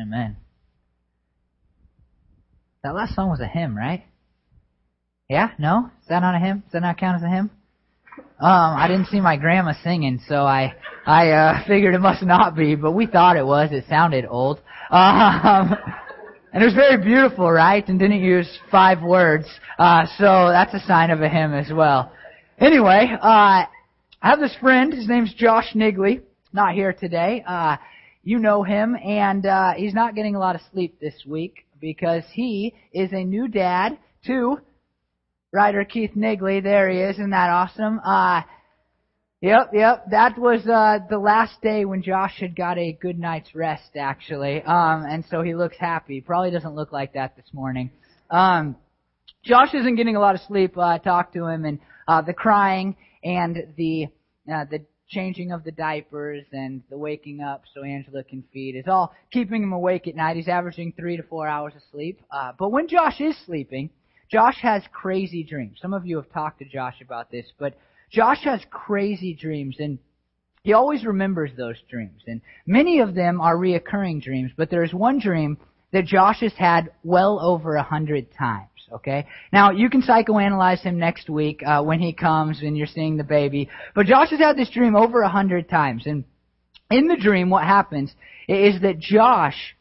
Amen. 0.00 0.36
That 2.82 2.94
last 2.94 3.14
song 3.14 3.30
was 3.30 3.40
a 3.40 3.46
hymn, 3.46 3.76
right? 3.76 4.04
Yeah? 5.28 5.50
No? 5.58 5.90
Is 6.02 6.08
that 6.08 6.20
not 6.20 6.34
a 6.34 6.38
hymn? 6.38 6.60
Does 6.60 6.72
that 6.72 6.82
not 6.82 6.98
count 6.98 7.16
as 7.16 7.22
a 7.22 7.28
hymn? 7.28 7.50
Um, 8.18 8.76
I 8.76 8.88
didn't 8.88 9.06
see 9.06 9.20
my 9.20 9.36
grandma 9.36 9.72
singing, 9.82 10.20
so 10.28 10.44
I 10.44 10.74
I 11.06 11.30
uh, 11.30 11.64
figured 11.66 11.94
it 11.94 12.00
must 12.00 12.22
not 12.22 12.54
be, 12.56 12.74
but 12.74 12.92
we 12.92 13.06
thought 13.06 13.36
it 13.36 13.46
was. 13.46 13.70
It 13.72 13.84
sounded 13.88 14.26
old. 14.28 14.60
Um, 14.90 15.76
and 16.52 16.62
it 16.62 16.66
was 16.66 16.74
very 16.74 17.02
beautiful, 17.02 17.50
right? 17.50 17.86
And 17.88 17.98
didn't 17.98 18.22
use 18.22 18.46
five 18.70 19.02
words. 19.02 19.46
Uh, 19.76 20.06
so 20.18 20.50
that's 20.52 20.72
a 20.72 20.78
sign 20.86 21.10
of 21.10 21.20
a 21.20 21.28
hymn 21.28 21.52
as 21.52 21.72
well. 21.72 22.12
Anyway, 22.60 23.10
uh, 23.20 23.26
I 23.26 23.66
have 24.22 24.38
this 24.38 24.54
friend. 24.60 24.92
His 24.92 25.08
name's 25.08 25.34
Josh 25.34 25.74
Nigley. 25.74 26.22
Not 26.52 26.74
here 26.74 26.92
today. 26.92 27.42
Uh, 27.44 27.78
you 28.24 28.38
know 28.38 28.62
him, 28.62 28.96
and 28.96 29.46
uh, 29.46 29.72
he's 29.76 29.94
not 29.94 30.14
getting 30.14 30.34
a 30.34 30.38
lot 30.38 30.54
of 30.54 30.62
sleep 30.72 30.98
this 31.00 31.14
week 31.26 31.66
because 31.80 32.24
he 32.32 32.74
is 32.92 33.12
a 33.12 33.22
new 33.22 33.46
dad 33.48 33.98
to 34.26 34.56
writer 35.52 35.84
Keith 35.84 36.12
Nigley. 36.16 36.62
There 36.62 36.88
he 36.90 36.98
is. 36.98 37.16
Isn't 37.16 37.30
that 37.30 37.50
awesome? 37.50 38.00
Uh, 38.00 38.42
yep, 39.42 39.70
yep. 39.74 40.06
That 40.10 40.38
was 40.38 40.66
uh, 40.66 41.04
the 41.08 41.18
last 41.18 41.60
day 41.60 41.84
when 41.84 42.02
Josh 42.02 42.40
had 42.40 42.56
got 42.56 42.78
a 42.78 42.92
good 42.92 43.18
night's 43.18 43.54
rest, 43.54 43.90
actually. 43.94 44.62
Um, 44.62 45.04
and 45.04 45.24
so 45.30 45.42
he 45.42 45.54
looks 45.54 45.76
happy. 45.78 46.22
Probably 46.22 46.50
doesn't 46.50 46.74
look 46.74 46.92
like 46.92 47.12
that 47.12 47.36
this 47.36 47.46
morning. 47.52 47.90
Um, 48.30 48.76
Josh 49.44 49.74
isn't 49.74 49.96
getting 49.96 50.16
a 50.16 50.20
lot 50.20 50.34
of 50.34 50.40
sleep. 50.48 50.78
Uh, 50.78 50.80
I 50.80 50.98
talked 50.98 51.34
to 51.34 51.44
him, 51.46 51.66
and 51.66 51.78
uh, 52.08 52.22
the 52.22 52.32
crying 52.32 52.96
and 53.22 53.74
the 53.76 54.06
uh, 54.50 54.64
the 54.64 54.80
changing 55.14 55.52
of 55.52 55.64
the 55.64 55.70
diapers 55.70 56.44
and 56.52 56.82
the 56.90 56.98
waking 56.98 57.40
up 57.40 57.62
so 57.72 57.84
Angela 57.84 58.24
can 58.24 58.42
feed 58.52 58.74
is 58.76 58.88
all 58.88 59.14
keeping 59.30 59.62
him 59.62 59.72
awake 59.72 60.08
at 60.08 60.16
night. 60.16 60.36
He's 60.36 60.48
averaging 60.48 60.92
three 60.92 61.16
to 61.16 61.22
four 61.22 61.46
hours 61.46 61.74
of 61.76 61.82
sleep. 61.92 62.20
Uh, 62.30 62.52
but 62.58 62.70
when 62.70 62.88
Josh 62.88 63.20
is 63.20 63.36
sleeping, 63.46 63.90
Josh 64.30 64.58
has 64.62 64.82
crazy 64.92 65.44
dreams. 65.44 65.78
Some 65.80 65.94
of 65.94 66.06
you 66.06 66.16
have 66.16 66.32
talked 66.32 66.58
to 66.58 66.64
Josh 66.64 67.00
about 67.00 67.30
this, 67.30 67.46
but 67.58 67.78
Josh 68.10 68.42
has 68.44 68.60
crazy 68.70 69.34
dreams 69.34 69.76
and 69.78 69.98
he 70.64 70.72
always 70.72 71.04
remembers 71.04 71.50
those 71.56 71.76
dreams. 71.90 72.22
And 72.26 72.40
many 72.66 73.00
of 73.00 73.14
them 73.14 73.40
are 73.40 73.56
reoccurring 73.56 74.22
dreams, 74.22 74.50
but 74.56 74.70
there's 74.70 74.92
one 74.92 75.20
dream 75.20 75.58
that 75.94 76.04
Josh 76.04 76.40
has 76.40 76.52
had 76.54 76.90
well 77.04 77.38
over 77.40 77.76
a 77.76 77.82
hundred 77.82 78.26
times. 78.36 78.68
Okay. 78.92 79.26
Now 79.52 79.70
you 79.70 79.88
can 79.88 80.02
psychoanalyze 80.02 80.80
him 80.80 80.98
next 80.98 81.30
week 81.30 81.62
uh, 81.64 81.82
when 81.82 82.00
he 82.00 82.12
comes 82.12 82.60
and 82.62 82.76
you're 82.76 82.88
seeing 82.88 83.16
the 83.16 83.24
baby. 83.24 83.70
But 83.94 84.06
Josh 84.06 84.30
has 84.30 84.40
had 84.40 84.56
this 84.56 84.70
dream 84.70 84.96
over 84.96 85.22
a 85.22 85.28
hundred 85.28 85.68
times, 85.68 86.06
and 86.06 86.24
in 86.90 87.06
the 87.06 87.16
dream, 87.16 87.48
what 87.48 87.62
happens 87.62 88.12
is 88.48 88.82
that 88.82 88.98
Josh 88.98 89.76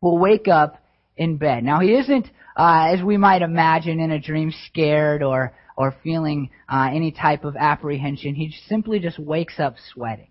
will 0.00 0.18
wake 0.18 0.48
up 0.48 0.82
in 1.16 1.36
bed. 1.36 1.62
Now 1.62 1.80
he 1.80 1.94
isn't, 1.94 2.26
uh, 2.56 2.88
as 2.94 3.02
we 3.02 3.18
might 3.18 3.42
imagine 3.42 4.00
in 4.00 4.10
a 4.10 4.18
dream, 4.18 4.52
scared 4.66 5.22
or 5.22 5.54
or 5.76 5.94
feeling 6.02 6.50
uh, 6.70 6.88
any 6.90 7.12
type 7.12 7.44
of 7.44 7.54
apprehension. 7.54 8.34
He 8.34 8.54
simply 8.66 8.98
just 8.98 9.18
wakes 9.18 9.60
up 9.60 9.74
sweating. 9.92 10.28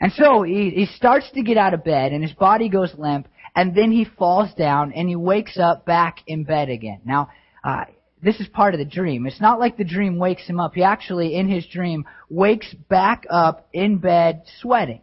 And 0.00 0.12
so 0.12 0.42
he, 0.42 0.70
he 0.70 0.86
starts 0.86 1.30
to 1.32 1.42
get 1.42 1.56
out 1.56 1.74
of 1.74 1.84
bed 1.84 2.12
and 2.12 2.22
his 2.22 2.32
body 2.32 2.68
goes 2.68 2.92
limp 2.96 3.28
and 3.54 3.74
then 3.74 3.92
he 3.92 4.04
falls 4.04 4.52
down 4.54 4.92
and 4.92 5.08
he 5.08 5.16
wakes 5.16 5.58
up 5.58 5.84
back 5.84 6.18
in 6.26 6.44
bed 6.44 6.68
again. 6.68 7.00
Now, 7.04 7.30
uh, 7.64 7.84
this 8.22 8.38
is 8.38 8.48
part 8.48 8.74
of 8.74 8.78
the 8.78 8.84
dream. 8.84 9.26
It's 9.26 9.40
not 9.40 9.58
like 9.58 9.76
the 9.76 9.84
dream 9.84 10.18
wakes 10.18 10.46
him 10.46 10.60
up. 10.60 10.74
He 10.74 10.82
actually, 10.82 11.34
in 11.34 11.48
his 11.48 11.66
dream, 11.66 12.04
wakes 12.28 12.72
back 12.88 13.24
up 13.30 13.68
in 13.72 13.98
bed 13.98 14.42
sweating. 14.60 15.00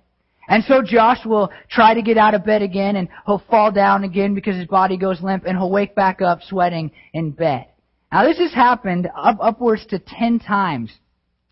And 0.48 0.64
so 0.64 0.82
Josh 0.82 1.26
will 1.26 1.52
try 1.70 1.94
to 1.94 2.02
get 2.02 2.18
out 2.18 2.34
of 2.34 2.46
bed 2.46 2.62
again 2.62 2.96
and 2.96 3.10
he'll 3.26 3.44
fall 3.50 3.72
down 3.72 4.04
again 4.04 4.34
because 4.34 4.56
his 4.56 4.68
body 4.68 4.98
goes 4.98 5.22
limp 5.22 5.44
and 5.46 5.58
he'll 5.58 5.72
wake 5.72 5.94
back 5.94 6.22
up 6.22 6.42
sweating 6.44 6.92
in 7.14 7.32
bed. 7.32 7.66
Now 8.12 8.24
this 8.24 8.38
has 8.38 8.54
happened 8.54 9.10
up, 9.14 9.38
upwards 9.42 9.86
to 9.88 10.00
ten 10.00 10.40
times 10.40 10.92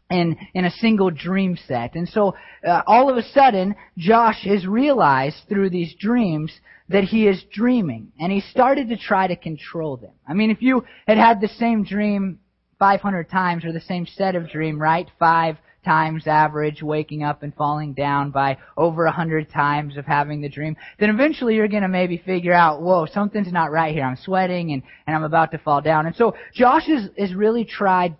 in 0.10 0.38
in 0.54 0.64
a 0.64 0.72
single 0.72 1.12
dream 1.12 1.58
set. 1.68 1.96
And 1.96 2.08
so 2.08 2.36
uh, 2.66 2.84
all 2.88 3.10
of 3.10 3.18
a 3.18 3.24
sudden 3.24 3.76
Josh 3.98 4.46
has 4.46 4.66
realized 4.66 5.38
through 5.50 5.72
these 5.72 5.94
dreams 6.00 6.54
that 6.90 7.04
he 7.04 7.28
is 7.28 7.44
dreaming 7.52 8.12
and 8.20 8.32
he 8.32 8.42
started 8.42 8.90
to 8.90 8.98
try 8.98 9.28
to 9.28 9.36
control 9.36 9.98
them. 9.98 10.14
I 10.28 10.34
mean 10.34 10.52
if 10.52 10.62
you 10.62 10.86
had 11.08 11.18
had 11.18 11.42
the 11.42 11.48
same 11.48 11.84
dream 11.84 12.40
500 12.80 13.30
times 13.30 13.66
or 13.66 13.72
the 13.72 13.82
same 13.82 14.06
set 14.06 14.36
of 14.36 14.50
dream, 14.50 14.80
right? 14.80 15.10
5 15.18 15.58
times 15.86 16.28
average 16.28 16.82
waking 16.82 17.24
up 17.24 17.44
and 17.44 17.56
falling 17.56 17.94
down 17.94 18.32
by 18.32 18.58
over 18.76 19.06
a 19.06 19.12
hundred 19.12 19.50
times 19.50 19.96
of 19.96 20.06
having 20.06 20.42
the 20.42 20.50
dream, 20.50 20.76
then 21.00 21.10
eventually 21.10 21.56
you're 21.56 21.68
gonna 21.68 21.88
maybe 21.88 22.18
figure 22.18 22.54
out, 22.54 22.82
whoa, 22.82 23.06
something's 23.06 23.52
not 23.54 23.72
right 23.72 23.94
here. 23.94 24.04
I'm 24.04 24.18
sweating 24.18 24.74
and, 24.74 24.84
and 25.08 25.16
I'm 25.16 25.24
about 25.24 25.52
to 25.52 25.60
fall 25.60 25.82
down. 25.82 26.08
And 26.08 26.16
so 26.16 26.36
Josh 26.54 26.88
has, 26.88 27.10
has 27.18 27.34
really 27.34 27.64
tried 27.64 28.18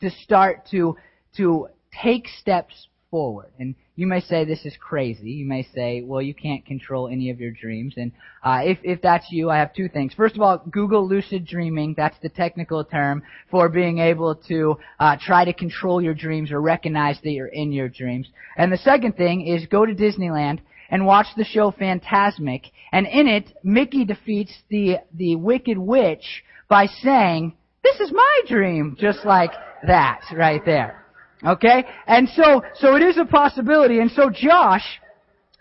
to 0.00 0.10
start 0.10 0.66
to, 0.70 0.96
to 1.36 1.68
take 2.02 2.26
steps 2.40 2.88
forward. 3.16 3.50
And 3.58 3.74
you 3.94 4.06
may 4.06 4.20
say 4.20 4.44
this 4.44 4.66
is 4.66 4.76
crazy. 4.78 5.30
You 5.30 5.46
may 5.46 5.66
say, 5.74 6.02
well, 6.02 6.20
you 6.20 6.34
can't 6.34 6.66
control 6.66 7.08
any 7.08 7.30
of 7.30 7.40
your 7.40 7.50
dreams. 7.50 7.94
And 7.96 8.12
uh, 8.44 8.60
if 8.62 8.76
if 8.82 9.00
that's 9.00 9.24
you, 9.30 9.48
I 9.48 9.56
have 9.56 9.72
two 9.72 9.88
things. 9.88 10.12
First 10.12 10.34
of 10.34 10.42
all, 10.42 10.62
Google 10.70 11.08
lucid 11.08 11.46
dreaming. 11.46 11.94
That's 11.96 12.18
the 12.20 12.28
technical 12.28 12.84
term 12.84 13.22
for 13.50 13.70
being 13.70 14.00
able 14.00 14.34
to 14.48 14.78
uh, 15.00 15.16
try 15.18 15.46
to 15.46 15.54
control 15.54 16.02
your 16.02 16.12
dreams 16.12 16.52
or 16.52 16.60
recognize 16.60 17.18
that 17.22 17.30
you're 17.30 17.46
in 17.46 17.72
your 17.72 17.88
dreams. 17.88 18.28
And 18.58 18.70
the 18.70 18.76
second 18.76 19.16
thing 19.16 19.46
is 19.46 19.64
go 19.64 19.86
to 19.86 19.94
Disneyland 19.94 20.58
and 20.90 21.06
watch 21.06 21.28
the 21.38 21.44
show 21.44 21.70
Fantasmic. 21.70 22.64
And 22.92 23.06
in 23.06 23.26
it, 23.28 23.50
Mickey 23.62 24.04
defeats 24.04 24.52
the 24.68 24.98
the 25.14 25.36
Wicked 25.36 25.78
Witch 25.78 26.44
by 26.68 26.84
saying, 26.84 27.54
"This 27.82 27.98
is 27.98 28.12
my 28.12 28.40
dream," 28.46 28.94
just 29.00 29.24
like 29.24 29.52
that 29.86 30.20
right 30.34 30.62
there. 30.66 31.05
Okay? 31.44 31.84
And 32.06 32.28
so, 32.30 32.62
so 32.76 32.96
it 32.96 33.02
is 33.02 33.18
a 33.18 33.24
possibility. 33.24 34.00
And 34.00 34.10
so 34.10 34.30
Josh 34.30 34.84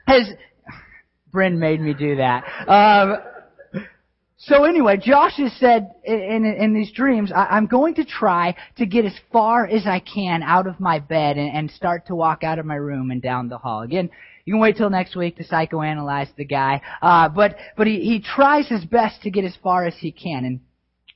has, 0.08 0.30
Bryn 1.32 1.60
made 1.60 1.82
me 1.82 1.94
do 1.94 2.18
that. 2.18 2.44
Um, 2.68 3.18
so 4.38 4.64
anyway, 4.64 4.98
Josh 4.98 5.38
has 5.38 5.54
said 5.60 5.92
in, 6.04 6.20
in, 6.20 6.46
in 6.46 6.74
these 6.74 6.92
dreams, 6.92 7.32
I, 7.36 7.58
am 7.58 7.66
going 7.68 7.96
to 7.96 8.06
try 8.06 8.56
to 8.78 8.86
get 8.86 9.06
as 9.06 9.16
far 9.32 9.66
as 9.66 9.88
I 9.88 10.00
can 10.00 10.44
out 10.44 10.68
of 10.68 10.80
my 10.80 11.00
bed 11.00 11.38
and, 11.38 11.56
and 11.56 11.72
start 11.72 12.08
to 12.08 12.16
walk 12.16 12.44
out 12.44 12.60
of 12.60 12.66
my 12.66 12.76
room 12.76 13.12
and 13.12 13.22
down 13.22 13.50
the 13.50 13.58
hall. 13.58 13.82
Again, 13.82 14.10
you 14.46 14.54
can 14.54 14.60
wait 14.60 14.78
till 14.78 14.90
next 14.90 15.16
week 15.16 15.38
to 15.38 15.44
psychoanalyze 15.44 16.28
the 16.36 16.46
guy. 16.46 16.82
Uh, 17.02 17.30
but, 17.30 17.56
but 17.76 17.88
he, 17.88 18.02
he 18.02 18.20
tries 18.22 18.68
his 18.68 18.86
best 18.86 19.24
to 19.24 19.32
get 19.32 19.46
as 19.46 19.56
far 19.64 19.86
as 19.86 19.96
he 20.00 20.12
can. 20.12 20.46
And 20.46 20.60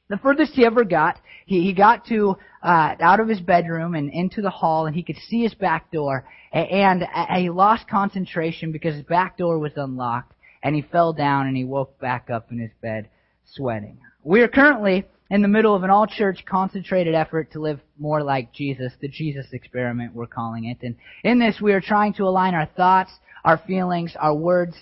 the 0.10 0.18
furthest 0.18 0.54
he 0.54 0.66
ever 0.66 0.84
got, 0.84 1.20
he, 1.46 1.62
he 1.62 1.74
got 1.74 2.08
to 2.08 2.36
uh, 2.62 2.96
out 3.00 3.20
of 3.20 3.28
his 3.28 3.40
bedroom 3.40 3.96
and 3.96 4.12
into 4.12 4.42
the 4.42 4.50
hall, 4.50 4.86
and 4.86 4.96
he 4.96 5.04
could 5.04 5.18
see 5.18 5.44
his 5.44 5.54
back 5.54 5.92
door, 5.92 6.26
and, 6.52 7.04
and 7.04 7.42
he 7.42 7.50
lost 7.50 7.88
concentration 7.88 8.72
because 8.72 8.96
his 8.96 9.04
back 9.04 9.38
door 9.38 9.60
was 9.60 9.72
unlocked, 9.76 10.34
and 10.62 10.76
he 10.76 10.82
fell 10.82 11.14
down 11.14 11.48
and 11.48 11.56
he 11.56 11.64
woke 11.64 12.00
back 12.00 12.30
up 12.30 12.52
in 12.52 12.60
his 12.60 12.72
bed 12.82 13.10
sweating. 13.46 13.98
We 14.24 14.42
are 14.42 14.48
currently 14.48 15.06
in 15.30 15.42
the 15.42 15.48
middle 15.48 15.76
of 15.76 15.84
an 15.84 15.90
all-church 15.90 16.44
concentrated 16.46 17.14
effort 17.14 17.52
to 17.52 17.62
live 17.62 17.80
more 17.98 18.24
like 18.24 18.52
Jesus, 18.52 18.94
the 19.00 19.08
Jesus 19.08 19.46
experiment 19.54 20.14
we're 20.14 20.28
calling 20.28 20.66
it. 20.66 20.78
And 20.82 20.96
in 21.24 21.40
this 21.40 21.62
we 21.62 21.74
are 21.74 21.82
trying 21.82 22.14
to 22.16 22.24
align 22.24 22.56
our 22.56 22.66
thoughts, 22.66 23.12
our 23.46 23.58
feelings, 23.58 24.16
our 24.20 24.36
words, 24.36 24.76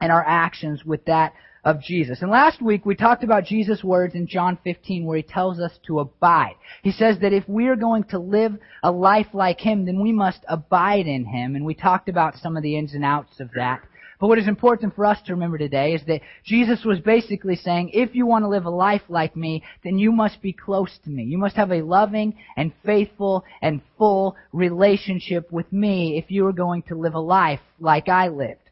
and 0.00 0.12
our 0.12 0.24
actions 0.26 0.84
with 0.84 1.04
that 1.06 1.32
of 1.64 1.80
Jesus. 1.82 2.22
And 2.22 2.30
last 2.30 2.62
week 2.62 2.86
we 2.86 2.94
talked 2.94 3.24
about 3.24 3.44
Jesus' 3.44 3.84
words 3.84 4.14
in 4.14 4.26
John 4.26 4.58
15 4.64 5.04
where 5.04 5.18
he 5.18 5.22
tells 5.22 5.60
us 5.60 5.72
to 5.86 6.00
abide. 6.00 6.54
He 6.82 6.92
says 6.92 7.18
that 7.20 7.32
if 7.32 7.48
we 7.48 7.66
are 7.68 7.76
going 7.76 8.04
to 8.04 8.18
live 8.18 8.52
a 8.82 8.90
life 8.90 9.28
like 9.32 9.60
him, 9.60 9.84
then 9.86 10.00
we 10.00 10.12
must 10.12 10.40
abide 10.48 11.06
in 11.06 11.26
him. 11.26 11.56
And 11.56 11.64
we 11.64 11.74
talked 11.74 12.08
about 12.08 12.36
some 12.36 12.56
of 12.56 12.62
the 12.62 12.76
ins 12.76 12.94
and 12.94 13.04
outs 13.04 13.40
of 13.40 13.50
that. 13.56 13.82
But 14.20 14.28
what 14.28 14.38
is 14.38 14.48
important 14.48 14.94
for 14.94 15.06
us 15.06 15.20
to 15.22 15.32
remember 15.32 15.56
today 15.56 15.94
is 15.94 16.02
that 16.06 16.20
Jesus 16.44 16.84
was 16.84 17.00
basically 17.00 17.56
saying, 17.56 17.90
if 17.94 18.14
you 18.14 18.26
want 18.26 18.44
to 18.44 18.48
live 18.48 18.66
a 18.66 18.70
life 18.70 19.00
like 19.08 19.34
me, 19.34 19.64
then 19.82 19.98
you 19.98 20.12
must 20.12 20.42
be 20.42 20.52
close 20.52 20.90
to 21.04 21.10
me. 21.10 21.24
You 21.24 21.38
must 21.38 21.56
have 21.56 21.72
a 21.72 21.80
loving 21.80 22.36
and 22.54 22.72
faithful 22.84 23.44
and 23.62 23.80
full 23.96 24.36
relationship 24.52 25.50
with 25.50 25.72
me 25.72 26.18
if 26.18 26.30
you 26.30 26.46
are 26.46 26.52
going 26.52 26.82
to 26.84 26.94
live 26.94 27.14
a 27.14 27.20
life 27.20 27.60
like 27.80 28.10
I 28.10 28.28
lived. 28.28 28.69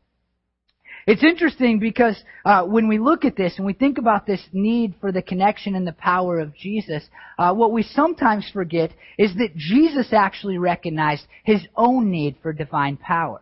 It's 1.08 1.24
interesting 1.24 1.78
because 1.78 2.22
uh, 2.44 2.64
when 2.64 2.86
we 2.86 2.98
look 2.98 3.24
at 3.24 3.34
this 3.34 3.54
and 3.56 3.64
we 3.64 3.72
think 3.72 3.96
about 3.96 4.26
this 4.26 4.46
need 4.52 4.94
for 5.00 5.10
the 5.10 5.22
connection 5.22 5.74
and 5.74 5.86
the 5.86 5.94
power 5.94 6.38
of 6.38 6.54
Jesus, 6.54 7.02
uh, 7.38 7.54
what 7.54 7.72
we 7.72 7.82
sometimes 7.82 8.50
forget 8.52 8.90
is 9.16 9.34
that 9.36 9.56
Jesus 9.56 10.12
actually 10.12 10.58
recognized 10.58 11.22
his 11.44 11.62
own 11.74 12.10
need 12.10 12.36
for 12.42 12.52
divine 12.52 12.98
power. 12.98 13.40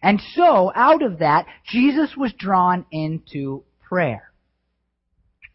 And 0.00 0.20
so, 0.36 0.70
out 0.76 1.02
of 1.02 1.18
that, 1.18 1.46
Jesus 1.68 2.14
was 2.16 2.32
drawn 2.34 2.86
into 2.92 3.64
prayer. 3.88 4.30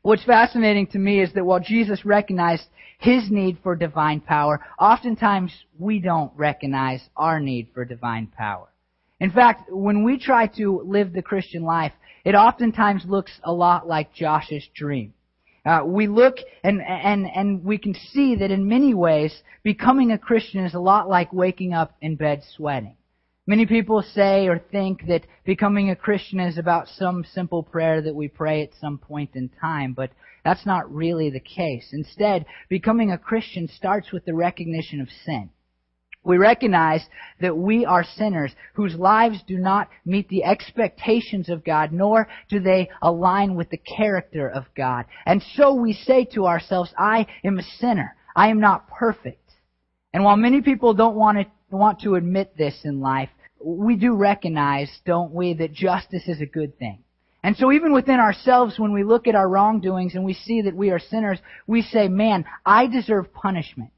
What's 0.02 0.26
fascinating 0.26 0.88
to 0.88 1.00
me 1.00 1.22
is 1.22 1.32
that 1.32 1.46
while 1.46 1.62
Jesus 1.62 2.04
recognized 2.04 2.66
his 3.00 3.32
need 3.32 3.58
for 3.64 3.78
divine 3.78 4.20
power, 4.20 4.60
oftentimes 4.78 5.54
we 5.80 6.02
don't 6.02 6.34
recognize 6.36 7.08
our 7.16 7.40
need 7.40 7.70
for 7.74 7.86
divine 7.86 8.28
power. 8.28 8.68
In 9.24 9.32
fact, 9.32 9.72
when 9.72 10.04
we 10.04 10.20
try 10.20 10.48
to 10.58 10.82
live 10.84 11.14
the 11.14 11.22
Christian 11.22 11.64
life, 11.64 11.94
it 12.26 12.36
oftentimes 12.36 13.06
looks 13.08 13.32
a 13.46 13.54
lot 13.54 13.88
like 13.88 14.14
Josh's 14.14 14.68
dream. 14.76 15.14
Uh, 15.66 15.84
we 15.86 16.08
look 16.08 16.36
and, 16.62 16.82
and, 16.82 17.26
and 17.34 17.64
we 17.64 17.78
can 17.78 17.94
see 17.94 18.36
that 18.36 18.52
in 18.52 18.68
many 18.68 18.94
ways, 18.94 19.34
becoming 19.64 20.12
a 20.12 20.18
Christian 20.18 20.66
is 20.66 20.74
a 20.74 20.80
lot 20.82 21.08
like 21.08 21.32
waking 21.32 21.72
up 21.72 21.96
in 22.02 22.18
bed 22.18 22.44
sweating. 22.58 22.98
Many 23.48 23.66
people 23.66 24.02
say 24.02 24.50
or 24.50 24.60
think 24.60 25.08
that 25.08 25.26
becoming 25.46 25.90
a 25.90 25.96
Christian 25.96 26.42
is 26.42 26.58
about 26.58 26.90
some 26.90 27.24
simple 27.24 27.64
prayer 27.64 28.02
that 28.02 28.16
we 28.16 28.28
pray 28.28 28.62
at 28.62 28.76
some 28.82 28.98
point 28.98 29.36
in 29.36 29.48
time, 29.48 29.94
but 29.94 30.12
that's 30.44 30.66
not 30.66 30.94
really 30.94 31.30
the 31.30 31.40
case. 31.40 31.92
Instead, 31.94 32.46
becoming 32.68 33.12
a 33.12 33.18
Christian 33.18 33.70
starts 33.70 34.12
with 34.12 34.26
the 34.26 34.36
recognition 34.36 35.00
of 35.00 35.08
sin. 35.24 35.50
We 36.24 36.38
recognize 36.38 37.06
that 37.42 37.58
we 37.58 37.86
are 37.86 38.04
sinners 38.04 38.54
whose 38.74 38.96
lives 38.96 39.44
do 39.46 39.58
not 39.58 39.90
meet 40.06 40.30
the 40.30 40.46
expectations 40.46 41.50
of 41.50 41.66
God, 41.66 41.92
nor 41.92 42.28
do 42.50 42.60
they 42.60 42.90
align 43.02 43.56
with 43.56 43.70
the 43.70 43.78
character 43.78 44.50
of 44.50 44.66
God. 44.76 45.06
And 45.26 45.44
so 45.56 45.74
we 45.74 45.94
say 45.94 46.26
to 46.34 46.46
ourselves, 46.46 46.94
I 46.98 47.28
am 47.44 47.60
a 47.60 47.64
sinner. 47.80 48.16
I 48.36 48.50
am 48.50 48.60
not 48.60 48.90
perfect. 48.90 49.40
And 50.14 50.24
while 50.24 50.38
many 50.38 50.62
people 50.62 50.94
don't 50.94 51.16
want 51.16 51.40
to, 51.40 51.46
want 51.76 52.02
to 52.02 52.16
admit 52.16 52.56
this 52.58 52.80
in 52.84 53.02
life, 53.02 53.30
we 53.64 53.96
do 53.96 54.16
recognize, 54.16 54.90
don't 55.06 55.34
we, 55.34 55.54
that 55.56 55.74
justice 55.74 56.28
is 56.28 56.42
a 56.42 56.46
good 56.46 56.78
thing. 56.78 57.04
And 57.44 57.58
so 57.58 57.72
even 57.72 57.92
within 57.92 58.20
ourselves, 58.20 58.80
when 58.80 58.94
we 58.94 59.04
look 59.04 59.28
at 59.28 59.36
our 59.36 59.50
wrongdoings 59.50 60.16
and 60.16 60.24
we 60.24 60.34
see 60.34 60.62
that 60.62 60.76
we 60.76 60.92
are 60.92 61.00
sinners, 61.00 61.40
we 61.68 61.82
say, 61.82 62.08
man, 62.08 62.46
I 62.66 62.88
deserve 62.88 63.34
punishment. 63.34 63.92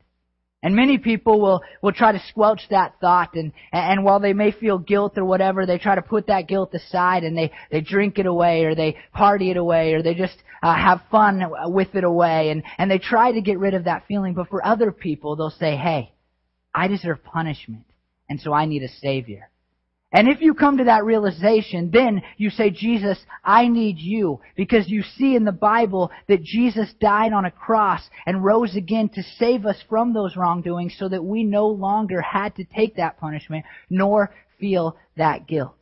And 0.65 0.75
many 0.75 0.97
people 0.97 1.39
will, 1.39 1.61
will 1.83 1.91
try 1.91 2.11
to 2.11 2.19
squelch 2.27 2.61
that 2.71 2.95
thought 2.99 3.35
and, 3.35 3.51
and 3.71 4.03
while 4.03 4.19
they 4.19 4.33
may 4.33 4.49
feel 4.49 4.79
guilt 4.79 5.15
or 5.15 5.23
whatever, 5.23 5.67
they 5.67 5.77
try 5.77 5.93
to 5.93 6.01
put 6.01 6.25
that 6.25 6.47
guilt 6.47 6.73
aside 6.73 7.23
and 7.23 7.37
they, 7.37 7.51
they 7.69 7.81
drink 7.81 8.17
it 8.17 8.25
away 8.25 8.65
or 8.65 8.73
they 8.73 8.97
party 9.13 9.51
it 9.51 9.57
away 9.57 9.93
or 9.93 10.01
they 10.01 10.15
just 10.15 10.35
uh, 10.63 10.73
have 10.73 11.03
fun 11.11 11.43
with 11.65 11.93
it 11.93 12.03
away 12.03 12.49
and, 12.49 12.63
and 12.79 12.89
they 12.89 12.97
try 12.97 13.31
to 13.31 13.41
get 13.41 13.59
rid 13.59 13.75
of 13.75 13.83
that 13.83 14.05
feeling. 14.07 14.33
But 14.33 14.49
for 14.49 14.65
other 14.65 14.91
people, 14.91 15.35
they'll 15.35 15.51
say, 15.51 15.75
hey, 15.75 16.11
I 16.73 16.87
deserve 16.87 17.23
punishment 17.23 17.85
and 18.27 18.41
so 18.41 18.51
I 18.51 18.65
need 18.65 18.81
a 18.81 18.89
savior. 18.89 19.51
And 20.15 20.29
if 20.29 20.39
you 20.39 20.53
come 20.53 20.77
to 20.77 20.85
that 20.85 21.03
realization, 21.03 21.91
then 21.91 22.21
you 22.37 22.49
say, 22.49 22.69
Jesus, 22.69 23.19
I 23.43 23.67
need 23.67 23.97
you. 23.99 24.39
Because 24.55 24.87
you 24.87 25.03
see 25.03 25.35
in 25.35 25.43
the 25.43 25.51
Bible 25.51 26.09
that 26.29 26.41
Jesus 26.41 26.93
died 27.01 27.33
on 27.33 27.43
a 27.43 27.51
cross 27.51 28.01
and 28.25 28.41
rose 28.41 28.77
again 28.77 29.09
to 29.09 29.23
save 29.37 29.65
us 29.65 29.75
from 29.89 30.13
those 30.13 30.37
wrongdoings 30.37 30.95
so 30.97 31.09
that 31.09 31.21
we 31.21 31.43
no 31.43 31.67
longer 31.67 32.21
had 32.21 32.55
to 32.55 32.63
take 32.63 32.95
that 32.95 33.19
punishment 33.19 33.65
nor 33.89 34.33
feel 34.57 34.95
that 35.17 35.47
guilt. 35.47 35.75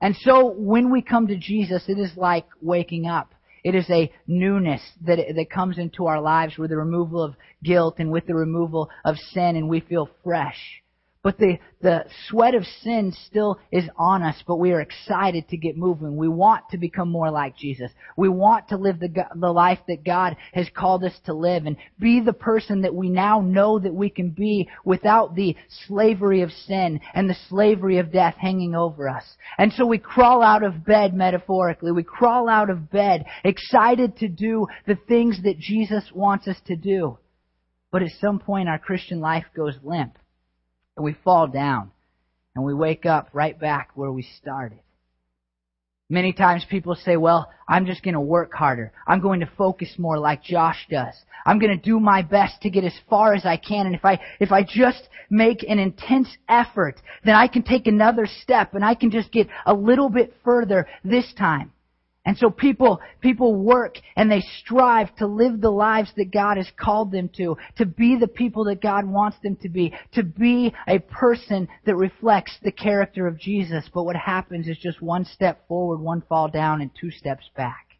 And 0.00 0.16
so 0.16 0.46
when 0.46 0.90
we 0.90 1.02
come 1.02 1.26
to 1.26 1.36
Jesus, 1.36 1.84
it 1.86 1.98
is 1.98 2.16
like 2.16 2.46
waking 2.62 3.06
up. 3.06 3.34
It 3.62 3.74
is 3.74 3.90
a 3.90 4.10
newness 4.26 4.80
that, 5.02 5.18
that 5.36 5.50
comes 5.50 5.76
into 5.76 6.06
our 6.06 6.22
lives 6.22 6.56
with 6.56 6.70
the 6.70 6.78
removal 6.78 7.22
of 7.22 7.34
guilt 7.62 7.96
and 7.98 8.10
with 8.10 8.26
the 8.26 8.34
removal 8.34 8.88
of 9.04 9.18
sin 9.18 9.54
and 9.54 9.68
we 9.68 9.80
feel 9.80 10.08
fresh. 10.24 10.82
But 11.20 11.36
the, 11.38 11.58
the 11.80 12.04
sweat 12.28 12.54
of 12.54 12.64
sin 12.82 13.12
still 13.26 13.58
is 13.72 13.88
on 13.96 14.22
us, 14.22 14.40
but 14.46 14.56
we 14.56 14.70
are 14.70 14.80
excited 14.80 15.48
to 15.48 15.56
get 15.56 15.76
moving. 15.76 16.16
We 16.16 16.28
want 16.28 16.68
to 16.70 16.78
become 16.78 17.10
more 17.10 17.30
like 17.30 17.56
Jesus. 17.56 17.90
We 18.16 18.28
want 18.28 18.68
to 18.68 18.76
live 18.76 19.00
the, 19.00 19.12
the 19.34 19.52
life 19.52 19.80
that 19.88 20.04
God 20.04 20.36
has 20.52 20.68
called 20.72 21.02
us 21.02 21.18
to 21.26 21.34
live 21.34 21.66
and 21.66 21.76
be 21.98 22.20
the 22.20 22.32
person 22.32 22.82
that 22.82 22.94
we 22.94 23.08
now 23.08 23.40
know 23.40 23.80
that 23.80 23.92
we 23.92 24.10
can 24.10 24.30
be 24.30 24.68
without 24.84 25.34
the 25.34 25.56
slavery 25.88 26.42
of 26.42 26.52
sin 26.52 27.00
and 27.14 27.28
the 27.28 27.36
slavery 27.48 27.98
of 27.98 28.12
death 28.12 28.36
hanging 28.38 28.76
over 28.76 29.08
us. 29.08 29.24
And 29.58 29.72
so 29.72 29.86
we 29.86 29.98
crawl 29.98 30.40
out 30.40 30.62
of 30.62 30.84
bed 30.84 31.14
metaphorically. 31.14 31.90
We 31.90 32.04
crawl 32.04 32.48
out 32.48 32.70
of 32.70 32.92
bed 32.92 33.24
excited 33.42 34.18
to 34.18 34.28
do 34.28 34.68
the 34.86 34.98
things 35.08 35.42
that 35.42 35.58
Jesus 35.58 36.04
wants 36.14 36.46
us 36.46 36.60
to 36.66 36.76
do. 36.76 37.18
But 37.90 38.02
at 38.02 38.12
some 38.20 38.38
point 38.38 38.68
our 38.68 38.78
Christian 38.78 39.18
life 39.18 39.46
goes 39.56 39.74
limp 39.82 40.16
and 40.98 41.04
we 41.04 41.16
fall 41.24 41.46
down 41.46 41.92
and 42.56 42.64
we 42.64 42.74
wake 42.74 43.06
up 43.06 43.28
right 43.32 43.58
back 43.58 43.90
where 43.94 44.10
we 44.10 44.26
started. 44.40 44.80
Many 46.10 46.32
times 46.32 46.66
people 46.68 46.96
say, 46.96 47.16
well, 47.16 47.50
I'm 47.68 47.86
just 47.86 48.02
going 48.02 48.14
to 48.14 48.20
work 48.20 48.52
harder. 48.52 48.92
I'm 49.06 49.20
going 49.20 49.40
to 49.40 49.50
focus 49.56 49.94
more 49.96 50.18
like 50.18 50.42
Josh 50.42 50.86
does. 50.90 51.14
I'm 51.46 51.60
going 51.60 51.70
to 51.70 51.82
do 51.82 52.00
my 52.00 52.22
best 52.22 52.62
to 52.62 52.70
get 52.70 52.82
as 52.82 52.98
far 53.08 53.34
as 53.34 53.46
I 53.46 53.58
can. 53.58 53.86
And 53.86 53.94
if 53.94 54.04
I, 54.04 54.18
if 54.40 54.50
I 54.50 54.64
just 54.64 55.08
make 55.30 55.62
an 55.68 55.78
intense 55.78 56.36
effort, 56.48 57.00
then 57.24 57.36
I 57.36 57.46
can 57.46 57.62
take 57.62 57.86
another 57.86 58.26
step 58.42 58.74
and 58.74 58.84
I 58.84 58.94
can 58.94 59.12
just 59.12 59.30
get 59.30 59.46
a 59.66 59.74
little 59.74 60.08
bit 60.08 60.34
further 60.44 60.88
this 61.04 61.32
time. 61.38 61.70
And 62.28 62.36
so 62.36 62.50
people, 62.50 63.00
people 63.22 63.54
work 63.54 63.96
and 64.14 64.30
they 64.30 64.44
strive 64.60 65.16
to 65.16 65.26
live 65.26 65.62
the 65.62 65.70
lives 65.70 66.12
that 66.18 66.30
God 66.30 66.58
has 66.58 66.70
called 66.78 67.10
them 67.10 67.30
to, 67.38 67.56
to 67.78 67.86
be 67.86 68.18
the 68.18 68.28
people 68.28 68.64
that 68.64 68.82
God 68.82 69.06
wants 69.06 69.38
them 69.42 69.56
to 69.62 69.70
be, 69.70 69.94
to 70.12 70.22
be 70.22 70.74
a 70.86 70.98
person 70.98 71.68
that 71.86 71.96
reflects 71.96 72.52
the 72.62 72.70
character 72.70 73.26
of 73.26 73.40
Jesus. 73.40 73.88
But 73.94 74.02
what 74.02 74.14
happens 74.14 74.68
is 74.68 74.76
just 74.76 75.00
one 75.00 75.24
step 75.24 75.66
forward, 75.68 76.00
one 76.00 76.20
fall 76.28 76.48
down, 76.48 76.82
and 76.82 76.90
two 77.00 77.10
steps 77.10 77.48
back. 77.56 77.96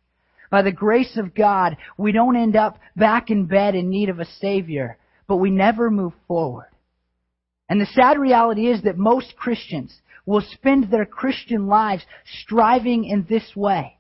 By 0.51 0.61
the 0.61 0.73
grace 0.73 1.17
of 1.17 1.35
God, 1.35 1.79
we 1.97 2.13
don't 2.13 2.37
end 2.37 2.55
up 2.55 2.79
back 2.97 3.31
in 3.31 3.47
bed 3.47 3.75
in 3.75 3.89
need 3.89 4.11
of 4.11 4.21
a 4.21 4.27
Savior, 4.27 4.99
but 5.27 5.37
we 5.37 5.51
never 5.51 5.91
move 5.91 6.13
forward. 6.27 6.69
And 7.71 7.81
the 7.81 7.87
sad 7.87 8.19
reality 8.19 8.67
is 8.67 8.83
that 8.83 8.99
most 8.99 9.37
Christians 9.39 10.03
will 10.27 10.43
spend 10.53 10.91
their 10.91 11.07
Christian 11.07 11.67
lives 11.67 12.05
striving 12.43 13.07
in 13.07 13.25
this 13.27 13.57
way. 13.57 13.95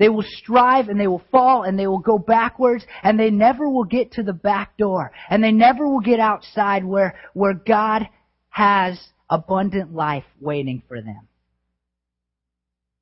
They 0.00 0.08
will 0.08 0.24
strive 0.26 0.88
and 0.88 0.98
they 0.98 1.06
will 1.06 1.22
fall 1.30 1.62
and 1.64 1.78
they 1.78 1.86
will 1.86 1.98
go 1.98 2.18
backwards 2.18 2.86
and 3.02 3.20
they 3.20 3.28
never 3.30 3.68
will 3.68 3.84
get 3.84 4.12
to 4.12 4.22
the 4.22 4.32
back 4.32 4.78
door. 4.78 5.12
And 5.28 5.44
they 5.44 5.52
never 5.52 5.86
will 5.86 6.00
get 6.00 6.18
outside 6.18 6.86
where, 6.86 7.20
where 7.34 7.52
God 7.52 8.08
has 8.48 8.98
abundant 9.28 9.94
life 9.94 10.24
waiting 10.40 10.82
for 10.88 11.02
them. 11.02 11.28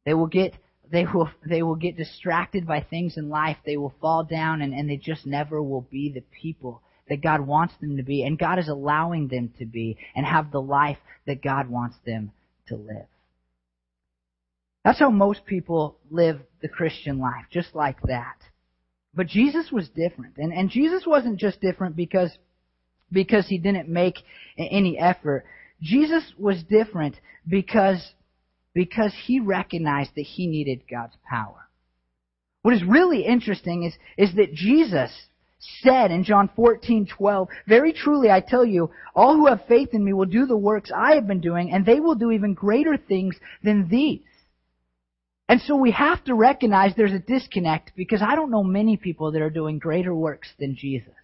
They 0.05 0.13
will 0.13 0.27
get 0.27 0.55
they 0.91 1.05
will 1.05 1.31
they 1.49 1.63
will 1.63 1.77
get 1.77 1.97
distracted 1.97 2.67
by 2.67 2.81
things 2.81 3.17
in 3.17 3.29
life. 3.29 3.59
They 3.65 3.77
will 3.77 3.95
fall 4.01 4.25
down 4.25 4.61
and, 4.61 4.75
and 4.75 4.91
they 4.91 4.97
just 4.97 5.25
never 5.25 5.63
will 5.63 5.83
be 5.83 6.11
the 6.13 6.25
people 6.43 6.83
that 7.09 7.23
God 7.23 7.43
wants 7.43 7.75
them 7.81 7.97
to 7.99 8.03
be 8.03 8.25
and 8.25 8.37
God 8.37 8.59
is 8.59 8.69
allowing 8.69 9.29
them 9.29 9.53
to 9.61 9.67
be 9.67 9.99
and 10.17 10.27
have 10.27 10.51
the 10.51 10.61
life 10.61 10.99
that 11.27 11.43
God 11.43 11.69
wants 11.69 11.97
them 12.05 12.33
to 12.69 12.75
live. 12.75 13.07
That's 14.89 15.01
how 15.01 15.11
most 15.11 15.45
people 15.45 15.99
live 16.11 16.41
the 16.63 16.69
Christian 16.69 17.19
life, 17.19 17.45
just 17.53 17.75
like 17.75 18.01
that. 18.05 18.39
But 19.15 19.27
Jesus 19.27 19.71
was 19.71 19.87
different. 19.91 20.39
And, 20.39 20.51
and 20.51 20.71
Jesus 20.71 21.05
wasn't 21.07 21.39
just 21.39 21.61
different 21.61 21.95
because, 21.95 22.31
because 23.13 23.47
he 23.47 23.59
didn't 23.59 23.91
make 23.91 24.17
any 24.57 24.99
effort. 24.99 25.45
Jesus 25.83 26.25
was 26.39 26.63
different 26.63 27.17
because, 27.47 28.15
because 28.73 29.13
he 29.27 29.41
recognized 29.41 30.13
that 30.17 30.23
he 30.23 30.47
needed 30.47 30.85
God's 30.91 31.19
power. 31.29 31.69
What 32.63 32.73
is 32.73 32.83
really 32.83 33.27
interesting 33.27 33.83
is, 33.83 33.93
is 34.17 34.35
that 34.37 34.55
Jesus 34.55 35.11
said 35.83 36.11
in 36.11 36.25
John 36.25 36.49
14:12, 36.57 37.49
"Very 37.67 37.93
truly 37.93 38.31
I 38.31 38.41
tell 38.41 38.65
you, 38.65 38.91
all 39.15 39.37
who 39.37 39.49
have 39.49 39.67
faith 39.67 39.91
in 39.93 40.03
me 40.03 40.15
will 40.15 40.25
do 40.25 40.47
the 40.47 40.57
works 40.57 40.91
I 40.91 41.17
have 41.17 41.27
been 41.27 41.43
doing, 41.43 41.73
and 41.73 41.85
they 41.85 42.01
will 42.01 42.15
do 42.15 42.31
even 42.31 42.55
greater 42.55 42.97
things 42.97 43.39
than 43.63 43.89
these." 43.91 44.23
And 45.49 45.61
so 45.63 45.77
we 45.77 45.93
have 45.93 46.23
to 46.25 46.35
recognize 46.35 46.95
there's 46.95 47.13
a 47.13 47.19
disconnect 47.19 47.93
because 47.97 48.21
I 48.21 48.35
don't 48.35 48.51
know 48.51 48.63
many 48.63 48.97
people 48.97 49.33
that 49.33 49.43
are 49.43 49.51
doing 49.51 49.79
greater 49.79 50.15
works 50.15 50.49
than 50.59 50.77
Jesus. 50.77 51.15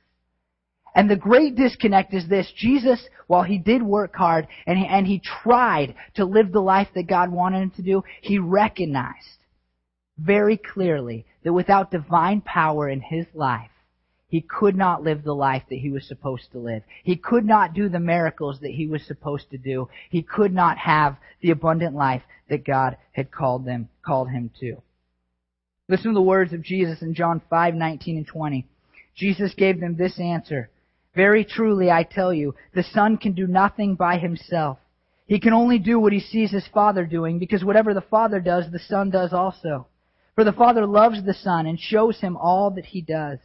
And 0.94 1.10
the 1.10 1.16
great 1.16 1.56
disconnect 1.56 2.14
is 2.14 2.28
this. 2.28 2.50
Jesus, 2.56 3.04
while 3.26 3.42
he 3.42 3.58
did 3.58 3.82
work 3.82 4.14
hard 4.14 4.46
and 4.66 4.78
he, 4.78 4.86
and 4.86 5.06
he 5.06 5.20
tried 5.20 5.94
to 6.14 6.24
live 6.24 6.52
the 6.52 6.60
life 6.60 6.88
that 6.94 7.08
God 7.08 7.30
wanted 7.30 7.62
him 7.62 7.70
to 7.72 7.82
do, 7.82 8.04
he 8.22 8.38
recognized 8.38 9.42
very 10.16 10.56
clearly 10.56 11.26
that 11.42 11.52
without 11.52 11.90
divine 11.90 12.40
power 12.40 12.88
in 12.88 13.00
his 13.00 13.26
life, 13.34 13.70
he 14.28 14.40
could 14.40 14.76
not 14.76 15.02
live 15.02 15.22
the 15.22 15.34
life 15.34 15.64
that 15.68 15.78
he 15.78 15.90
was 15.90 16.06
supposed 16.08 16.50
to 16.52 16.58
live. 16.58 16.82
He 17.02 17.16
could 17.16 17.44
not 17.44 17.74
do 17.74 17.88
the 17.88 18.00
miracles 18.00 18.60
that 18.60 18.70
he 18.70 18.86
was 18.86 19.04
supposed 19.06 19.50
to 19.50 19.58
do. 19.58 19.88
He 20.10 20.22
could 20.22 20.52
not 20.52 20.78
have 20.78 21.16
the 21.40 21.50
abundant 21.50 21.94
life 21.94 22.22
that 22.48 22.64
God 22.64 22.96
had 23.12 23.30
called 23.30 23.64
them, 23.64 23.88
called 24.04 24.30
him 24.30 24.50
to. 24.60 24.82
Listen 25.88 26.12
to 26.12 26.14
the 26.14 26.22
words 26.22 26.52
of 26.52 26.62
Jesus 26.62 27.02
in 27.02 27.14
John 27.14 27.40
5:19 27.50 28.16
and 28.16 28.26
20. 28.26 28.66
Jesus 29.14 29.54
gave 29.54 29.80
them 29.80 29.96
this 29.96 30.18
answer. 30.18 30.70
Very 31.14 31.44
truly 31.44 31.90
I 31.90 32.02
tell 32.02 32.32
you, 32.32 32.54
the 32.74 32.82
Son 32.82 33.16
can 33.16 33.32
do 33.32 33.46
nothing 33.46 33.94
by 33.94 34.18
himself. 34.18 34.78
He 35.26 35.38
can 35.40 35.52
only 35.52 35.78
do 35.78 35.98
what 36.00 36.12
he 36.12 36.20
sees 36.20 36.50
his 36.50 36.66
Father 36.66 37.06
doing, 37.06 37.38
because 37.38 37.64
whatever 37.64 37.94
the 37.94 38.00
Father 38.00 38.40
does, 38.40 38.70
the 38.70 38.78
Son 38.78 39.10
does 39.10 39.32
also. 39.32 39.86
For 40.34 40.44
the 40.44 40.52
Father 40.52 40.86
loves 40.86 41.22
the 41.22 41.34
Son 41.34 41.66
and 41.66 41.78
shows 41.78 42.20
him 42.20 42.36
all 42.36 42.70
that 42.72 42.86
he 42.86 43.00
does. 43.00 43.38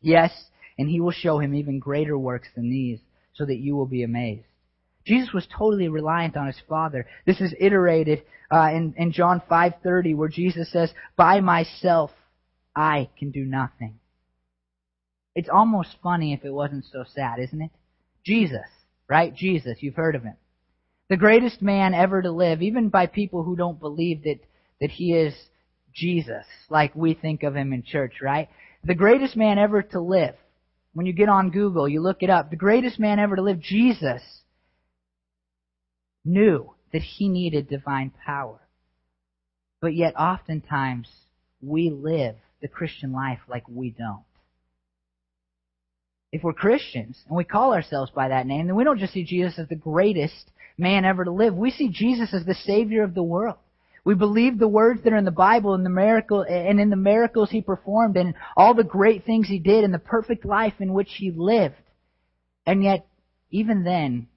Yes, 0.00 0.32
and 0.78 0.88
he 0.88 1.00
will 1.00 1.12
show 1.12 1.38
him 1.38 1.54
even 1.54 1.78
greater 1.78 2.18
works 2.18 2.48
than 2.54 2.70
these, 2.70 3.00
so 3.34 3.44
that 3.44 3.58
you 3.58 3.76
will 3.76 3.86
be 3.86 4.02
amazed. 4.02 4.46
Jesus 5.06 5.32
was 5.32 5.46
totally 5.46 5.88
reliant 5.88 6.36
on 6.36 6.48
his 6.48 6.60
Father. 6.68 7.06
This 7.24 7.40
is 7.40 7.54
iterated 7.58 8.22
uh, 8.50 8.70
in, 8.72 8.94
in 8.96 9.12
John 9.12 9.40
5.30 9.48 10.16
where 10.16 10.28
Jesus 10.28 10.70
says, 10.72 10.92
By 11.16 11.40
myself 11.40 12.10
I 12.74 13.08
can 13.18 13.30
do 13.30 13.44
nothing. 13.44 13.98
It's 15.34 15.48
almost 15.48 15.96
funny 16.02 16.32
if 16.32 16.44
it 16.44 16.50
wasn't 16.50 16.86
so 16.90 17.04
sad, 17.14 17.38
isn't 17.38 17.62
it? 17.62 17.70
Jesus, 18.24 18.66
right? 19.08 19.34
Jesus, 19.34 19.78
you've 19.80 19.94
heard 19.94 20.16
of 20.16 20.24
him. 20.24 20.36
The 21.08 21.16
greatest 21.16 21.62
man 21.62 21.94
ever 21.94 22.20
to 22.22 22.32
live, 22.32 22.62
even 22.62 22.88
by 22.88 23.06
people 23.06 23.44
who 23.44 23.54
don't 23.54 23.78
believe 23.78 24.24
that, 24.24 24.40
that 24.80 24.90
he 24.90 25.12
is 25.12 25.34
Jesus, 25.94 26.44
like 26.68 26.96
we 26.96 27.14
think 27.14 27.44
of 27.44 27.54
him 27.54 27.72
in 27.72 27.84
church, 27.84 28.14
right? 28.20 28.48
The 28.82 28.94
greatest 28.94 29.36
man 29.36 29.58
ever 29.58 29.82
to 29.82 30.00
live. 30.00 30.34
When 30.94 31.06
you 31.06 31.12
get 31.12 31.28
on 31.28 31.50
Google, 31.50 31.88
you 31.88 32.00
look 32.00 32.22
it 32.22 32.30
up. 32.30 32.50
The 32.50 32.56
greatest 32.56 32.98
man 32.98 33.18
ever 33.18 33.36
to 33.36 33.42
live, 33.42 33.60
Jesus, 33.60 34.22
knew 36.26 36.72
that 36.92 37.02
he 37.02 37.28
needed 37.28 37.68
divine 37.68 38.12
power. 38.24 38.60
But 39.80 39.94
yet 39.94 40.18
oftentimes 40.18 41.08
we 41.60 41.90
live 41.90 42.36
the 42.60 42.68
Christian 42.68 43.12
life 43.12 43.40
like 43.48 43.64
we 43.68 43.90
don't. 43.90 44.24
If 46.32 46.42
we're 46.42 46.52
Christians 46.52 47.18
and 47.28 47.36
we 47.36 47.44
call 47.44 47.72
ourselves 47.72 48.10
by 48.10 48.28
that 48.28 48.46
name, 48.46 48.66
then 48.66 48.76
we 48.76 48.84
don't 48.84 48.98
just 48.98 49.12
see 49.12 49.24
Jesus 49.24 49.58
as 49.58 49.68
the 49.68 49.76
greatest 49.76 50.50
man 50.76 51.04
ever 51.04 51.24
to 51.24 51.30
live. 51.30 51.54
We 51.54 51.70
see 51.70 51.88
Jesus 51.88 52.34
as 52.34 52.44
the 52.44 52.54
Savior 52.54 53.02
of 53.02 53.14
the 53.14 53.22
world. 53.22 53.56
We 54.04 54.14
believe 54.14 54.58
the 54.58 54.68
words 54.68 55.02
that 55.02 55.12
are 55.12 55.18
in 55.18 55.24
the 55.24 55.30
Bible 55.30 55.74
and 55.74 55.84
the 55.84 55.90
miracle 55.90 56.42
and 56.42 56.78
in 56.80 56.90
the 56.90 56.96
miracles 56.96 57.50
he 57.50 57.60
performed 57.60 58.16
and 58.16 58.34
all 58.56 58.72
the 58.72 58.84
great 58.84 59.24
things 59.24 59.48
he 59.48 59.58
did 59.58 59.82
and 59.82 59.92
the 59.92 59.98
perfect 59.98 60.44
life 60.44 60.74
in 60.78 60.92
which 60.92 61.10
he 61.16 61.32
lived. 61.32 61.74
And 62.64 62.84
yet, 62.84 63.06
even 63.50 63.82
then, 63.82 64.28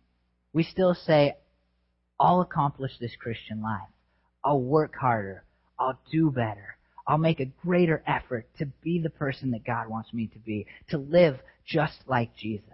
we 0.53 0.63
still 0.63 0.96
say, 0.96 1.36
I'll 2.19 2.41
accomplish 2.41 2.91
this 2.99 3.15
Christian 3.19 3.61
life. 3.61 3.88
I'll 4.43 4.61
work 4.61 4.95
harder. 4.95 5.43
I'll 5.79 5.99
do 6.11 6.31
better. 6.31 6.75
I'll 7.07 7.17
make 7.17 7.39
a 7.39 7.51
greater 7.63 8.03
effort 8.05 8.47
to 8.59 8.67
be 8.83 8.99
the 8.99 9.09
person 9.09 9.51
that 9.51 9.65
God 9.65 9.88
wants 9.88 10.13
me 10.13 10.27
to 10.27 10.39
be, 10.39 10.67
to 10.89 10.97
live 10.97 11.39
just 11.65 11.97
like 12.07 12.35
Jesus. 12.35 12.65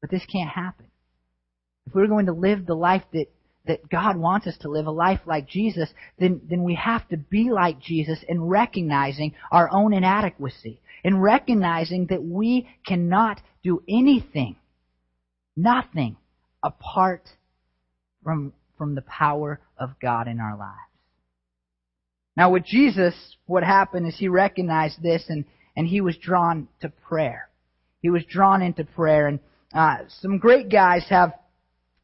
But 0.00 0.10
this 0.10 0.26
can't 0.30 0.50
happen. 0.50 0.86
If 1.86 1.94
we're 1.94 2.08
going 2.08 2.26
to 2.26 2.32
live 2.32 2.66
the 2.66 2.74
life 2.74 3.04
that, 3.12 3.26
that 3.66 3.88
God 3.88 4.16
wants 4.16 4.46
us 4.46 4.56
to 4.58 4.68
live, 4.68 4.86
a 4.86 4.90
life 4.90 5.20
like 5.24 5.48
Jesus, 5.48 5.88
then, 6.18 6.40
then 6.48 6.62
we 6.64 6.74
have 6.74 7.08
to 7.08 7.16
be 7.16 7.50
like 7.50 7.80
Jesus 7.80 8.18
in 8.28 8.42
recognizing 8.42 9.34
our 9.50 9.70
own 9.72 9.92
inadequacy, 9.94 10.80
in 11.04 11.18
recognizing 11.18 12.06
that 12.06 12.22
we 12.22 12.68
cannot 12.86 13.40
do 13.62 13.82
anything, 13.88 14.56
nothing, 15.56 16.16
apart 16.62 17.28
from, 18.22 18.52
from 18.78 18.94
the 18.94 19.02
power 19.02 19.60
of 19.78 19.98
God 20.00 20.28
in 20.28 20.40
our 20.40 20.56
lives. 20.56 20.78
Now 22.36 22.50
with 22.50 22.64
Jesus, 22.64 23.14
what 23.46 23.62
happened 23.62 24.06
is 24.06 24.16
he 24.16 24.28
recognized 24.28 25.02
this 25.02 25.24
and, 25.28 25.44
and 25.76 25.86
he 25.86 26.00
was 26.00 26.16
drawn 26.16 26.68
to 26.80 26.88
prayer. 26.88 27.48
He 28.00 28.10
was 28.10 28.24
drawn 28.24 28.62
into 28.62 28.84
prayer 28.84 29.28
and 29.28 29.38
uh, 29.74 29.98
some 30.20 30.38
great 30.38 30.68
guys 30.70 31.04
have 31.08 31.32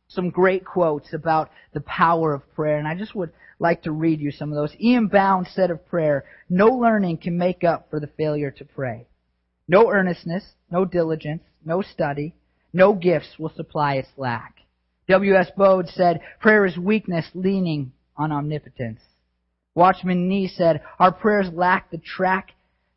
some 0.08 0.30
great 0.30 0.64
quotes 0.64 1.12
about 1.12 1.50
the 1.74 1.82
power 1.82 2.32
of 2.32 2.54
prayer, 2.54 2.78
and 2.78 2.88
I 2.88 2.94
just 2.94 3.14
would 3.14 3.30
like 3.58 3.82
to 3.82 3.92
read 3.92 4.20
you 4.20 4.30
some 4.30 4.50
of 4.50 4.56
those. 4.56 4.74
E.M. 4.80 5.08
Bounds 5.08 5.50
said 5.54 5.70
of 5.70 5.86
prayer, 5.86 6.24
no 6.48 6.68
learning 6.68 7.18
can 7.18 7.36
make 7.36 7.62
up 7.62 7.88
for 7.90 8.00
the 8.00 8.06
failure 8.06 8.50
to 8.52 8.64
pray. 8.64 9.06
No 9.66 9.90
earnestness, 9.90 10.44
no 10.70 10.84
diligence, 10.84 11.42
no 11.64 11.82
study, 11.82 12.34
no 12.72 12.94
gifts 12.94 13.38
will 13.38 13.50
supply 13.50 13.94
its 13.96 14.08
lack. 14.16 14.60
W.S. 15.08 15.50
Bowd 15.56 15.88
said, 15.88 16.20
prayer 16.38 16.66
is 16.66 16.76
weakness 16.76 17.26
leaning 17.34 17.92
on 18.16 18.30
omnipotence. 18.30 19.00
Watchman 19.74 20.28
Nee 20.28 20.48
said, 20.48 20.82
our 20.98 21.12
prayers 21.12 21.48
lack 21.52 21.90
the 21.90 21.98
track 21.98 22.52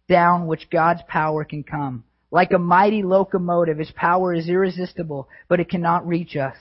down 0.09 0.45
which 0.45 0.69
God's 0.69 1.01
power 1.07 1.45
can 1.45 1.63
come. 1.63 2.03
Like 2.29 2.51
a 2.51 2.59
mighty 2.59 3.01
locomotive, 3.03 3.77
his 3.77 3.91
power 3.91 4.33
is 4.33 4.49
irresistible, 4.49 5.29
but 5.47 5.59
it 5.59 5.69
cannot 5.69 6.07
reach 6.07 6.35
us 6.35 6.55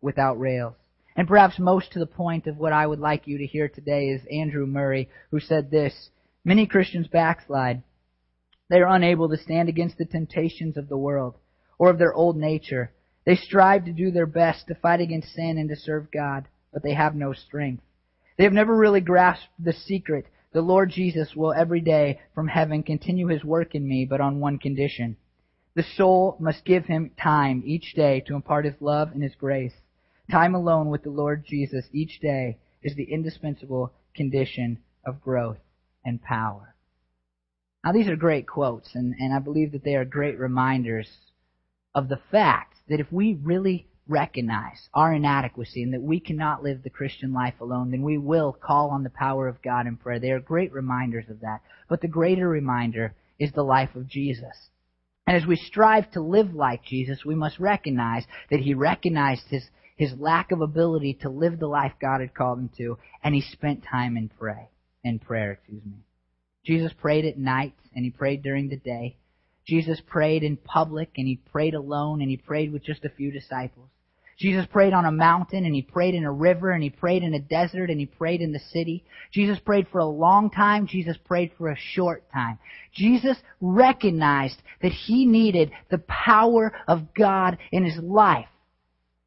without 0.00 0.38
rails. 0.38 0.74
And 1.16 1.28
perhaps 1.28 1.58
most 1.58 1.92
to 1.92 1.98
the 1.98 2.06
point 2.06 2.46
of 2.46 2.58
what 2.58 2.72
I 2.72 2.86
would 2.86 2.98
like 2.98 3.26
you 3.26 3.38
to 3.38 3.46
hear 3.46 3.68
today 3.68 4.08
is 4.08 4.22
Andrew 4.30 4.66
Murray, 4.66 5.08
who 5.30 5.40
said 5.40 5.70
this, 5.70 6.10
Many 6.44 6.66
Christians 6.66 7.06
backslide. 7.06 7.82
They 8.68 8.80
are 8.80 8.94
unable 8.94 9.28
to 9.28 9.36
stand 9.36 9.68
against 9.68 9.98
the 9.98 10.06
temptations 10.06 10.76
of 10.76 10.88
the 10.88 10.96
world 10.96 11.36
or 11.78 11.90
of 11.90 11.98
their 11.98 12.12
old 12.12 12.36
nature. 12.36 12.92
They 13.24 13.36
strive 13.36 13.84
to 13.84 13.92
do 13.92 14.10
their 14.10 14.26
best 14.26 14.66
to 14.66 14.74
fight 14.74 15.00
against 15.00 15.32
sin 15.32 15.58
and 15.58 15.68
to 15.68 15.76
serve 15.76 16.10
God, 16.10 16.46
but 16.72 16.82
they 16.82 16.94
have 16.94 17.14
no 17.14 17.32
strength. 17.32 17.82
They 18.36 18.44
have 18.44 18.52
never 18.52 18.76
really 18.76 19.00
grasped 19.00 19.48
the 19.58 19.72
secret. 19.72 20.26
The 20.52 20.62
Lord 20.62 20.90
Jesus 20.90 21.36
will 21.36 21.52
every 21.52 21.80
day 21.80 22.20
from 22.34 22.48
heaven 22.48 22.82
continue 22.82 23.28
his 23.28 23.44
work 23.44 23.74
in 23.74 23.86
me, 23.86 24.04
but 24.04 24.20
on 24.20 24.40
one 24.40 24.58
condition. 24.58 25.16
The 25.74 25.82
soul 25.82 26.36
must 26.40 26.64
give 26.64 26.86
him 26.86 27.12
time 27.20 27.62
each 27.64 27.94
day 27.94 28.20
to 28.26 28.34
impart 28.34 28.64
his 28.64 28.80
love 28.80 29.12
and 29.12 29.22
his 29.22 29.34
grace. 29.34 29.74
Time 30.30 30.54
alone 30.54 30.90
with 30.90 31.02
the 31.02 31.10
Lord 31.10 31.44
Jesus 31.46 31.86
each 31.92 32.20
day 32.20 32.58
is 32.82 32.94
the 32.94 33.10
indispensable 33.12 33.92
condition 34.14 34.78
of 35.06 35.22
growth 35.22 35.58
and 36.04 36.22
power. 36.22 36.74
Now 37.84 37.92
these 37.92 38.08
are 38.08 38.16
great 38.16 38.46
quotes, 38.46 38.94
and, 38.94 39.14
and 39.18 39.32
I 39.32 39.38
believe 39.38 39.72
that 39.72 39.84
they 39.84 39.94
are 39.96 40.04
great 40.04 40.38
reminders 40.38 41.08
of 41.94 42.08
the 42.08 42.20
fact 42.30 42.76
that 42.88 43.00
if 43.00 43.10
we 43.12 43.34
really 43.42 43.86
recognize 44.08 44.88
our 44.92 45.12
inadequacy 45.14 45.82
and 45.82 45.94
that 45.94 46.02
we 46.02 46.18
cannot 46.20 46.62
live 46.62 46.82
the 46.82 46.90
Christian 46.90 47.32
life 47.32 47.60
alone, 47.60 47.90
then 47.90 48.02
we 48.02 48.18
will 48.18 48.52
call 48.52 48.90
on 48.90 49.02
the 49.02 49.10
power 49.10 49.48
of 49.48 49.62
God 49.62 49.86
in 49.86 49.96
prayer. 49.96 50.18
They 50.18 50.32
are 50.32 50.40
great 50.40 50.72
reminders 50.72 51.28
of 51.28 51.40
that. 51.40 51.60
But 51.88 52.00
the 52.00 52.08
greater 52.08 52.48
reminder 52.48 53.14
is 53.38 53.52
the 53.52 53.62
life 53.62 53.94
of 53.94 54.08
Jesus. 54.08 54.70
And 55.26 55.36
as 55.36 55.46
we 55.46 55.56
strive 55.56 56.10
to 56.12 56.20
live 56.20 56.54
like 56.54 56.84
Jesus, 56.84 57.24
we 57.24 57.34
must 57.34 57.60
recognize 57.60 58.24
that 58.50 58.60
He 58.60 58.74
recognized 58.74 59.44
His 59.48 59.64
his 60.02 60.18
lack 60.18 60.50
of 60.50 60.60
ability 60.60 61.14
to 61.22 61.28
live 61.28 61.58
the 61.58 61.66
life 61.66 61.92
God 62.00 62.20
had 62.20 62.34
called 62.34 62.58
him 62.58 62.70
to, 62.76 62.98
and 63.22 63.34
he 63.34 63.40
spent 63.40 63.84
time 63.84 64.16
in 64.16 64.28
pray, 64.28 64.68
in 65.04 65.18
prayer, 65.20 65.52
excuse 65.52 65.84
me. 65.84 65.98
Jesus 66.64 66.92
prayed 66.92 67.24
at 67.24 67.38
night 67.38 67.74
and 67.94 68.04
he 68.04 68.10
prayed 68.10 68.42
during 68.42 68.68
the 68.68 68.76
day. 68.76 69.16
Jesus 69.66 70.00
prayed 70.06 70.42
in 70.42 70.56
public 70.56 71.10
and 71.16 71.26
he 71.26 71.36
prayed 71.36 71.74
alone 71.74 72.20
and 72.20 72.30
he 72.30 72.36
prayed 72.36 72.72
with 72.72 72.84
just 72.84 73.04
a 73.04 73.10
few 73.10 73.30
disciples. 73.30 73.88
Jesus 74.38 74.66
prayed 74.66 74.92
on 74.92 75.04
a 75.04 75.12
mountain 75.12 75.64
and 75.64 75.74
he 75.74 75.82
prayed 75.82 76.14
in 76.14 76.24
a 76.24 76.32
river 76.32 76.72
and 76.72 76.82
he 76.82 76.90
prayed 76.90 77.22
in 77.22 77.34
a 77.34 77.38
desert 77.38 77.90
and 77.90 78.00
he 78.00 78.06
prayed 78.06 78.40
in 78.40 78.52
the 78.52 78.58
city. 78.72 79.04
Jesus 79.32 79.58
prayed 79.60 79.86
for 79.92 79.98
a 79.98 80.04
long 80.04 80.50
time. 80.50 80.86
Jesus 80.86 81.16
prayed 81.24 81.52
for 81.56 81.68
a 81.68 81.76
short 81.76 82.24
time. 82.32 82.58
Jesus 82.92 83.36
recognized 83.60 84.60
that 84.80 84.90
he 84.90 85.26
needed 85.26 85.70
the 85.90 85.98
power 85.98 86.72
of 86.88 87.14
God 87.14 87.58
in 87.70 87.84
his 87.84 87.98
life 87.98 88.48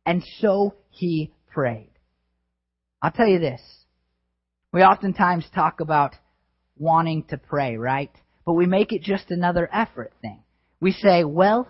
and 0.05 0.23
so 0.39 0.75
he 0.89 1.31
prayed. 1.51 1.91
I'll 3.01 3.11
tell 3.11 3.27
you 3.27 3.39
this. 3.39 3.61
We 4.71 4.83
oftentimes 4.83 5.45
talk 5.53 5.79
about 5.79 6.15
wanting 6.77 7.23
to 7.29 7.37
pray, 7.37 7.77
right? 7.77 8.11
But 8.45 8.53
we 8.53 8.65
make 8.65 8.91
it 8.91 9.01
just 9.01 9.31
another 9.31 9.69
effort 9.71 10.13
thing. 10.21 10.39
We 10.79 10.91
say, 10.91 11.23
well, 11.23 11.67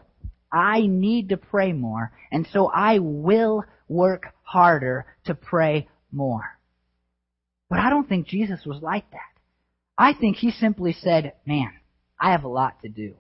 I 0.52 0.82
need 0.88 1.30
to 1.30 1.38
pray 1.38 1.74
more, 1.74 2.12
and 2.32 2.48
so 2.52 2.68
I 2.68 3.00
will 3.00 3.64
work 3.88 4.34
harder 4.44 5.06
to 5.26 5.36
pray 5.36 5.88
more. 6.12 6.58
But 7.70 7.80
I 7.80 7.90
don't 7.90 8.08
think 8.08 8.28
Jesus 8.28 8.66
was 8.66 8.82
like 8.82 9.10
that. 9.12 9.20
I 9.98 10.14
think 10.14 10.38
he 10.38 10.52
simply 10.52 10.94
said, 10.94 11.34
man, 11.46 11.72
I 12.20 12.32
have 12.32 12.44
a 12.44 12.50
lot 12.50 12.82
to 12.82 12.90
do. 12.90 13.16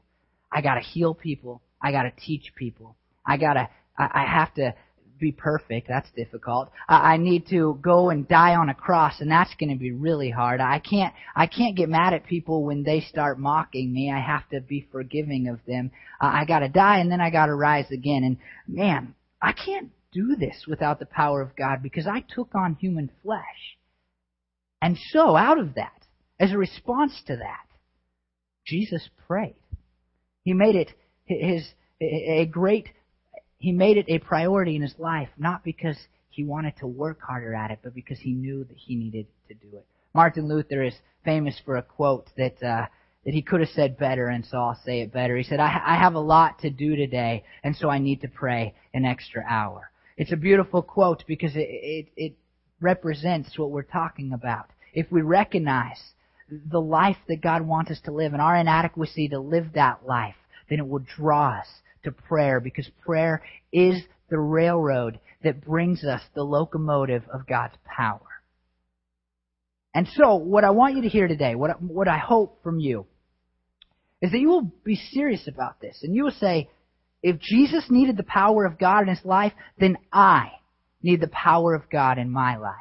I 0.51 0.61
gotta 0.61 0.81
heal 0.81 1.13
people. 1.13 1.61
I 1.81 1.91
gotta 1.91 2.11
teach 2.11 2.53
people. 2.55 2.95
I 3.25 3.37
gotta, 3.37 3.69
I 3.97 4.09
I 4.13 4.25
have 4.25 4.53
to 4.55 4.75
be 5.19 5.31
perfect. 5.31 5.87
That's 5.87 6.09
difficult. 6.15 6.71
I 6.87 7.17
need 7.17 7.47
to 7.49 7.79
go 7.81 8.09
and 8.09 8.27
die 8.27 8.55
on 8.55 8.69
a 8.69 8.73
cross, 8.73 9.21
and 9.21 9.29
that's 9.29 9.53
going 9.55 9.69
to 9.69 9.79
be 9.79 9.91
really 9.91 10.29
hard. 10.29 10.61
I 10.61 10.79
can't, 10.79 11.13
I 11.35 11.47
can't 11.47 11.75
get 11.75 11.89
mad 11.89 12.13
at 12.13 12.25
people 12.25 12.63
when 12.63 12.83
they 12.83 13.01
start 13.01 13.39
mocking 13.39 13.93
me. 13.93 14.11
I 14.11 14.19
have 14.19 14.47
to 14.49 14.61
be 14.61 14.87
forgiving 14.91 15.47
of 15.47 15.59
them. 15.67 15.91
I 16.19 16.45
got 16.45 16.59
to 16.59 16.69
die, 16.69 16.99
and 16.99 17.11
then 17.11 17.21
I 17.21 17.29
got 17.29 17.47
to 17.47 17.55
rise 17.55 17.89
again. 17.91 18.23
And 18.23 18.37
man, 18.67 19.15
I 19.41 19.53
can't 19.53 19.91
do 20.11 20.35
this 20.35 20.65
without 20.67 20.99
the 20.99 21.05
power 21.05 21.41
of 21.41 21.55
God 21.55 21.83
because 21.83 22.07
I 22.07 22.23
took 22.33 22.55
on 22.55 22.75
human 22.75 23.11
flesh. 23.23 23.77
And 24.81 24.97
so, 25.11 25.35
out 25.35 25.59
of 25.59 25.75
that, 25.75 26.05
as 26.39 26.51
a 26.51 26.57
response 26.57 27.21
to 27.27 27.37
that, 27.37 27.65
Jesus 28.65 29.09
prayed. 29.27 29.55
He 30.43 30.53
made 30.53 30.75
it 30.75 30.91
his 31.25 31.67
a 32.01 32.45
great 32.45 32.89
he 33.65 33.71
made 33.71 33.97
it 33.97 34.05
a 34.07 34.19
priority 34.19 34.75
in 34.75 34.83
his 34.83 34.93
life, 34.99 35.29
not 35.39 35.63
because 35.63 35.97
he 36.29 36.43
wanted 36.43 36.77
to 36.77 36.85
work 36.85 37.19
harder 37.19 37.55
at 37.55 37.71
it, 37.71 37.79
but 37.81 37.95
because 37.95 38.19
he 38.19 38.31
knew 38.31 38.63
that 38.63 38.77
he 38.77 38.95
needed 38.95 39.25
to 39.47 39.55
do 39.55 39.75
it. 39.75 39.83
Martin 40.13 40.47
Luther 40.47 40.83
is 40.83 40.93
famous 41.23 41.59
for 41.65 41.77
a 41.77 41.81
quote 41.81 42.29
that 42.37 42.61
uh, 42.61 42.85
that 43.25 43.33
he 43.33 43.41
could 43.41 43.61
have 43.61 43.69
said 43.69 43.97
better, 43.97 44.27
and 44.27 44.45
so 44.45 44.57
I'll 44.59 44.79
say 44.85 45.01
it 45.01 45.11
better. 45.11 45.35
He 45.35 45.43
said, 45.43 45.59
I, 45.59 45.81
I 45.83 45.95
have 45.95 46.13
a 46.13 46.19
lot 46.19 46.59
to 46.59 46.69
do 46.69 46.95
today, 46.95 47.43
and 47.63 47.75
so 47.75 47.89
I 47.89 47.97
need 47.97 48.21
to 48.21 48.27
pray 48.27 48.75
an 48.93 49.03
extra 49.03 49.43
hour. 49.49 49.89
It's 50.15 50.31
a 50.31 50.37
beautiful 50.37 50.83
quote 50.83 51.23
because 51.27 51.55
it, 51.55 51.67
it, 51.67 52.07
it 52.15 52.33
represents 52.81 53.57
what 53.57 53.71
we're 53.71 53.81
talking 53.81 54.31
about. 54.31 54.67
If 54.93 55.11
we 55.11 55.23
recognize 55.23 56.13
the 56.51 56.79
life 56.79 57.17
that 57.29 57.41
God 57.41 57.63
wants 57.63 57.89
us 57.89 58.01
to 58.01 58.11
live 58.11 58.33
and 58.33 58.43
our 58.43 58.57
inadequacy 58.57 59.29
to 59.29 59.39
live 59.39 59.73
that 59.73 60.05
life, 60.05 60.35
then 60.69 60.77
it 60.77 60.87
will 60.87 61.03
draw 61.17 61.57
us 61.61 61.67
to 62.05 62.11
prayer 62.11 62.59
because 62.59 62.89
prayer 63.05 63.43
is 63.71 64.01
the 64.29 64.39
railroad 64.39 65.19
that 65.43 65.63
brings 65.63 66.03
us 66.03 66.21
the 66.33 66.43
locomotive 66.43 67.23
of 67.31 67.45
God's 67.45 67.75
power. 67.85 68.21
And 69.93 70.07
so, 70.15 70.35
what 70.35 70.63
I 70.63 70.71
want 70.71 70.95
you 70.95 71.03
to 71.03 71.09
hear 71.09 71.27
today, 71.27 71.55
what, 71.55 71.81
what 71.81 72.07
I 72.07 72.17
hope 72.17 72.61
from 72.63 72.79
you, 72.79 73.05
is 74.21 74.31
that 74.31 74.39
you 74.39 74.49
will 74.49 74.71
be 74.83 74.95
serious 74.95 75.47
about 75.47 75.79
this 75.79 75.99
and 76.03 76.15
you 76.15 76.23
will 76.23 76.31
say, 76.31 76.69
if 77.21 77.39
Jesus 77.39 77.85
needed 77.89 78.17
the 78.17 78.23
power 78.23 78.65
of 78.65 78.77
God 78.77 79.03
in 79.03 79.07
his 79.07 79.23
life, 79.25 79.53
then 79.79 79.97
I 80.11 80.51
need 81.01 81.21
the 81.21 81.27
power 81.27 81.73
of 81.73 81.89
God 81.89 82.17
in 82.17 82.29
my 82.29 82.57
life. 82.57 82.73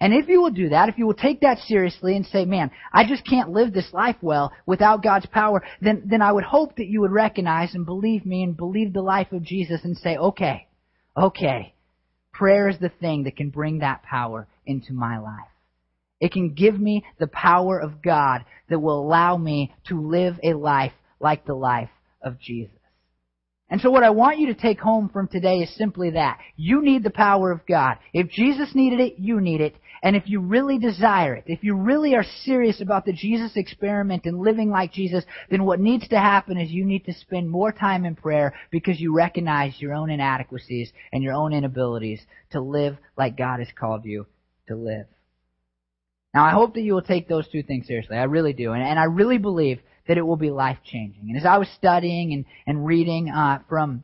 And 0.00 0.14
if 0.14 0.28
you 0.28 0.40
will 0.40 0.50
do 0.50 0.68
that, 0.68 0.88
if 0.88 0.96
you 0.96 1.06
will 1.06 1.14
take 1.14 1.40
that 1.40 1.58
seriously 1.58 2.14
and 2.14 2.24
say, 2.26 2.44
man, 2.44 2.70
I 2.92 3.04
just 3.04 3.26
can't 3.26 3.50
live 3.50 3.72
this 3.72 3.92
life 3.92 4.16
well 4.22 4.52
without 4.64 5.02
God's 5.02 5.26
power, 5.26 5.62
then, 5.80 6.02
then 6.06 6.22
I 6.22 6.30
would 6.30 6.44
hope 6.44 6.76
that 6.76 6.86
you 6.86 7.00
would 7.00 7.10
recognize 7.10 7.74
and 7.74 7.84
believe 7.84 8.24
me 8.24 8.44
and 8.44 8.56
believe 8.56 8.92
the 8.92 9.02
life 9.02 9.32
of 9.32 9.42
Jesus 9.42 9.80
and 9.82 9.96
say, 9.96 10.16
okay, 10.16 10.68
okay, 11.16 11.74
prayer 12.32 12.68
is 12.68 12.78
the 12.78 12.90
thing 13.00 13.24
that 13.24 13.36
can 13.36 13.50
bring 13.50 13.78
that 13.78 14.04
power 14.04 14.46
into 14.66 14.92
my 14.92 15.18
life. 15.18 15.48
It 16.20 16.32
can 16.32 16.54
give 16.54 16.78
me 16.78 17.04
the 17.18 17.26
power 17.26 17.78
of 17.78 18.02
God 18.02 18.44
that 18.68 18.78
will 18.78 19.00
allow 19.00 19.36
me 19.36 19.74
to 19.88 20.00
live 20.00 20.38
a 20.44 20.54
life 20.54 20.92
like 21.20 21.44
the 21.44 21.54
life 21.54 21.90
of 22.22 22.38
Jesus. 22.38 22.77
And 23.70 23.80
so 23.80 23.90
what 23.90 24.02
I 24.02 24.10
want 24.10 24.38
you 24.38 24.46
to 24.46 24.54
take 24.54 24.80
home 24.80 25.10
from 25.10 25.28
today 25.28 25.58
is 25.58 25.76
simply 25.76 26.10
that. 26.10 26.38
You 26.56 26.82
need 26.82 27.02
the 27.02 27.10
power 27.10 27.50
of 27.50 27.66
God. 27.66 27.98
If 28.14 28.30
Jesus 28.30 28.74
needed 28.74 29.00
it, 29.00 29.18
you 29.18 29.40
need 29.40 29.60
it. 29.60 29.76
And 30.02 30.16
if 30.16 30.24
you 30.26 30.40
really 30.40 30.78
desire 30.78 31.34
it, 31.34 31.44
if 31.46 31.62
you 31.64 31.74
really 31.74 32.14
are 32.14 32.24
serious 32.44 32.80
about 32.80 33.04
the 33.04 33.12
Jesus 33.12 33.52
experiment 33.56 34.24
and 34.24 34.38
living 34.38 34.70
like 34.70 34.92
Jesus, 34.92 35.24
then 35.50 35.64
what 35.64 35.80
needs 35.80 36.08
to 36.08 36.18
happen 36.18 36.56
is 36.56 36.70
you 36.70 36.84
need 36.84 37.04
to 37.06 37.12
spend 37.12 37.50
more 37.50 37.72
time 37.72 38.04
in 38.04 38.14
prayer 38.14 38.54
because 38.70 39.00
you 39.00 39.14
recognize 39.14 39.80
your 39.80 39.92
own 39.92 40.08
inadequacies 40.08 40.92
and 41.12 41.22
your 41.22 41.34
own 41.34 41.52
inabilities 41.52 42.20
to 42.52 42.60
live 42.60 42.96
like 43.16 43.36
God 43.36 43.58
has 43.58 43.68
called 43.78 44.04
you 44.04 44.26
to 44.68 44.76
live. 44.76 45.06
Now 46.32 46.44
I 46.44 46.50
hope 46.52 46.74
that 46.74 46.82
you 46.82 46.94
will 46.94 47.02
take 47.02 47.28
those 47.28 47.48
two 47.48 47.62
things 47.62 47.86
seriously. 47.86 48.16
I 48.16 48.24
really 48.24 48.52
do. 48.52 48.72
And, 48.72 48.82
and 48.82 48.98
I 48.98 49.04
really 49.04 49.38
believe 49.38 49.80
that 50.08 50.18
it 50.18 50.26
will 50.26 50.36
be 50.36 50.50
life 50.50 50.78
changing. 50.84 51.28
And 51.28 51.36
as 51.36 51.44
I 51.44 51.58
was 51.58 51.68
studying 51.76 52.32
and, 52.32 52.44
and 52.66 52.84
reading 52.84 53.28
uh, 53.28 53.60
from 53.68 54.02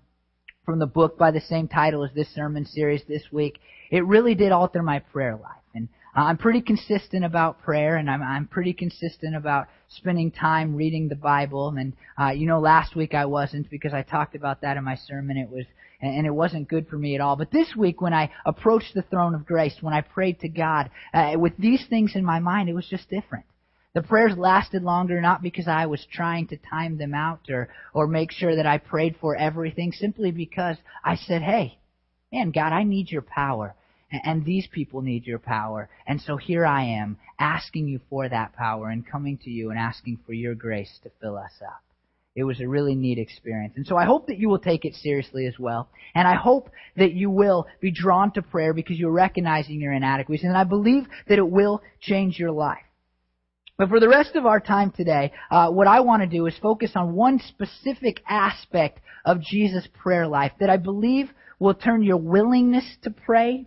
from 0.65 0.79
the 0.79 0.87
book 0.87 1.19
by 1.19 1.31
the 1.31 1.43
same 1.43 1.69
title 1.69 2.05
as 2.05 2.11
this 2.15 2.33
sermon 2.35 2.65
series 2.65 3.03
this 3.07 3.25
week, 3.31 3.59
it 3.91 4.07
really 4.07 4.35
did 4.35 4.51
alter 4.51 4.83
my 4.83 4.99
prayer 4.99 5.37
life. 5.37 5.61
And 5.75 5.89
uh, 6.17 6.23
I'm 6.23 6.39
pretty 6.39 6.63
consistent 6.63 7.23
about 7.25 7.63
prayer, 7.63 7.97
and 7.97 8.11
I'm 8.11 8.23
I'm 8.23 8.47
pretty 8.47 8.73
consistent 8.73 9.35
about 9.35 9.67
spending 9.89 10.31
time 10.31 10.77
reading 10.77 11.09
the 11.09 11.17
Bible. 11.17 11.75
And 11.77 11.95
uh, 12.21 12.31
you 12.31 12.47
know, 12.47 12.61
last 12.61 12.95
week 12.95 13.15
I 13.15 13.25
wasn't 13.25 13.69
because 13.71 13.93
I 13.93 14.03
talked 14.03 14.35
about 14.35 14.61
that 14.61 14.77
in 14.77 14.85
my 14.85 14.97
sermon. 14.97 15.37
It 15.37 15.51
was 15.51 15.65
and 16.01 16.27
it 16.27 16.35
wasn't 16.35 16.69
good 16.69 16.87
for 16.89 16.99
me 16.99 17.15
at 17.15 17.21
all. 17.23 17.37
But 17.37 17.51
this 17.51 17.75
week, 17.75 18.01
when 18.03 18.13
I 18.13 18.31
approached 18.45 18.93
the 18.95 19.03
throne 19.03 19.35
of 19.35 19.47
grace, 19.47 19.77
when 19.81 19.95
I 19.95 20.03
prayed 20.03 20.41
to 20.41 20.49
God 20.49 20.91
uh, 21.15 21.33
with 21.37 21.57
these 21.57 21.85
things 21.89 22.13
in 22.15 22.25
my 22.25 22.41
mind, 22.41 22.69
it 22.69 22.75
was 22.75 22.87
just 22.87 23.09
different. 23.09 23.47
The 23.95 24.03
prayers 24.03 24.37
lasted 24.37 24.83
longer 24.83 25.21
not 25.21 25.41
because 25.41 25.69
I 25.69 25.87
was 25.87 26.05
trying 26.13 26.49
to 26.49 26.57
time 26.57 26.99
them 26.99 27.15
out 27.15 27.49
or, 27.49 27.69
or 27.93 28.09
make 28.09 28.33
sure 28.33 28.57
that 28.57 28.67
I 28.67 28.79
prayed 28.79 29.15
for 29.21 29.37
everything, 29.37 29.93
simply 29.93 30.33
because 30.33 30.77
I 31.05 31.15
said, 31.15 31.43
hey, 31.43 31.79
man, 32.33 32.51
God, 32.51 32.73
I 32.73 32.83
need 32.83 33.11
your 33.11 33.23
power. 33.23 33.77
And 34.11 34.45
these 34.45 34.67
people 34.67 35.01
need 35.01 35.27
your 35.27 35.39
power. 35.39 35.89
And 36.09 36.21
so 36.21 36.37
here 36.37 36.67
I 36.67 36.85
am, 36.85 37.19
asking 37.39 37.87
you 37.87 38.01
for 38.11 38.29
that 38.29 38.53
power 38.55 38.89
and 38.89 39.07
coming 39.07 39.39
to 39.39 39.51
you 39.51 39.71
and 39.71 39.79
asking 39.79 40.19
for 40.27 40.33
your 40.33 40.57
grace 40.57 40.99
to 41.05 41.11
fill 41.21 41.37
us 41.37 41.53
up. 41.65 41.83
It 42.35 42.43
was 42.43 42.61
a 42.61 42.67
really 42.67 42.97
neat 42.97 43.19
experience. 43.19 43.75
And 43.77 43.87
so 43.87 43.97
I 43.97 44.07
hope 44.07 44.27
that 44.27 44.39
you 44.39 44.49
will 44.49 44.59
take 44.59 44.85
it 44.85 44.95
seriously 44.95 45.47
as 45.47 45.57
well. 45.57 45.89
And 46.17 46.27
I 46.27 46.35
hope 46.35 46.69
that 46.97 47.13
you 47.13 47.31
will 47.31 47.69
be 47.81 47.93
drawn 47.93 48.33
to 48.33 48.43
prayer 48.43 48.73
because 48.73 48.99
you're 48.99 49.13
recognizing 49.13 49.81
your 49.81 49.93
inadequacies. 49.93 50.45
And 50.45 50.57
I 50.57 50.65
believe 50.65 51.05
that 51.29 51.39
it 51.39 51.49
will 51.49 51.81
change 52.01 52.41
your 52.41 52.51
life. 52.51 52.83
But 53.77 53.89
for 53.89 53.99
the 53.99 54.09
rest 54.09 54.37
of 54.37 54.47
our 54.47 54.61
time 54.61 54.93
today, 54.93 55.33
uh, 55.51 55.71
what 55.71 55.89
I 55.89 56.01
want 56.01 56.23
to 56.23 56.29
do 56.29 56.47
is 56.47 56.57
focus 56.63 56.93
on 56.95 57.15
one 57.15 57.41
specific 57.41 58.23
aspect 58.29 59.01
of 59.25 59.41
Jesus' 59.41 59.89
prayer 59.93 60.29
life 60.29 60.53
that 60.61 60.71
I 60.71 60.77
believe 60.77 61.31
will 61.59 61.75
turn 61.75 62.03
your 62.03 62.19
willingness 62.19 62.85
to 63.03 63.11
pray 63.11 63.67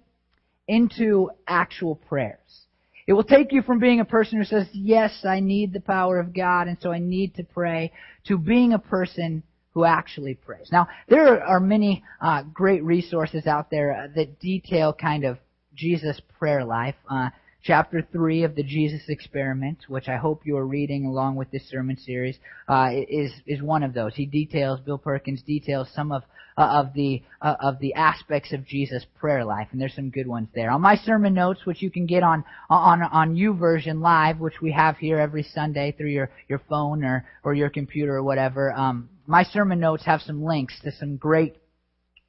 into 0.68 1.32
actual 1.48 1.96
prayers. 1.96 2.66
It 3.06 3.14
will 3.14 3.24
take 3.24 3.52
you 3.52 3.62
from 3.62 3.80
being 3.80 4.00
a 4.00 4.06
person 4.06 4.38
who 4.38 4.44
says, 4.44 4.68
yes, 4.74 5.26
I 5.26 5.40
need 5.40 5.74
the 5.74 5.80
power 5.80 6.20
of 6.20 6.34
God 6.34 6.68
and 6.68 6.78
so 6.82 6.92
I 6.92 7.00
need 7.00 7.36
to 7.36 7.44
pray, 7.44 7.92
to 8.28 8.38
being 8.38 8.74
a 8.74 8.80
person 8.80 9.44
who 9.74 9.86
actually 9.86 10.36
prays. 10.36 10.70
Now, 10.72 10.88
there 11.08 11.42
are 11.44 11.60
many 11.60 12.04
uh, 12.22 12.44
great 12.54 12.84
resources 12.84 13.46
out 13.46 13.70
there 13.70 14.12
that 14.16 14.40
detail 14.40 14.94
kind 14.94 15.24
of 15.24 15.38
Jesus' 15.76 16.20
prayer 16.38 16.66
life. 16.66 16.96
Uh, 17.10 17.30
chapter 17.68 18.02
3 18.14 18.44
of 18.44 18.56
the 18.56 18.64
Jesus 18.64 19.02
Experiment, 19.10 19.80
which 19.90 20.08
I 20.08 20.16
hope 20.16 20.46
you 20.46 20.56
are 20.56 20.66
reading 20.66 21.06
along 21.06 21.36
with 21.36 21.52
this 21.52 21.68
sermon 21.70 21.98
series, 21.98 22.38
uh, 22.70 22.92
is, 22.94 23.34
is 23.46 23.62
one 23.62 23.84
of 23.84 23.94
those. 23.94 24.16
He 24.16 24.26
details, 24.26 24.80
Bill 24.80 24.98
Perkins 24.98 25.42
details 25.42 25.90
some 25.94 26.14
of, 26.14 26.24
uh, 26.58 26.62
of 26.62 26.94
the, 26.94 27.22
uh, 27.42 27.56
of 27.60 27.78
the 27.80 27.94
aspects 27.96 28.54
of 28.54 28.66
Jesus' 28.66 29.06
prayer 29.20 29.44
life, 29.44 29.68
and 29.74 29.82
there's 29.82 29.94
some 29.94 30.10
good 30.10 30.28
ones 30.28 30.48
there. 30.56 30.72
On 30.72 30.80
my 30.80 30.96
sermon 30.96 31.34
notes, 31.34 31.66
which 31.66 31.82
you 31.82 31.92
can 31.92 32.06
get 32.06 32.24
on, 32.24 32.46
on, 32.70 33.02
on 33.02 33.36
YouVersion 33.36 34.00
Live, 34.00 34.40
which 34.40 34.62
we 34.62 34.72
have 34.72 34.96
here 34.96 35.20
every 35.20 35.44
Sunday 35.44 35.92
through 35.92 36.12
your, 36.12 36.32
your 36.48 36.62
phone 36.70 37.04
or, 37.04 37.26
or 37.44 37.54
your 37.54 37.70
computer 37.70 38.16
or 38.16 38.24
whatever, 38.24 38.72
um, 38.72 39.10
my 39.26 39.44
sermon 39.44 39.82
notes 39.82 40.06
have 40.06 40.22
some 40.22 40.42
links 40.42 40.80
to 40.86 40.92
some 40.94 41.18
great 41.18 41.58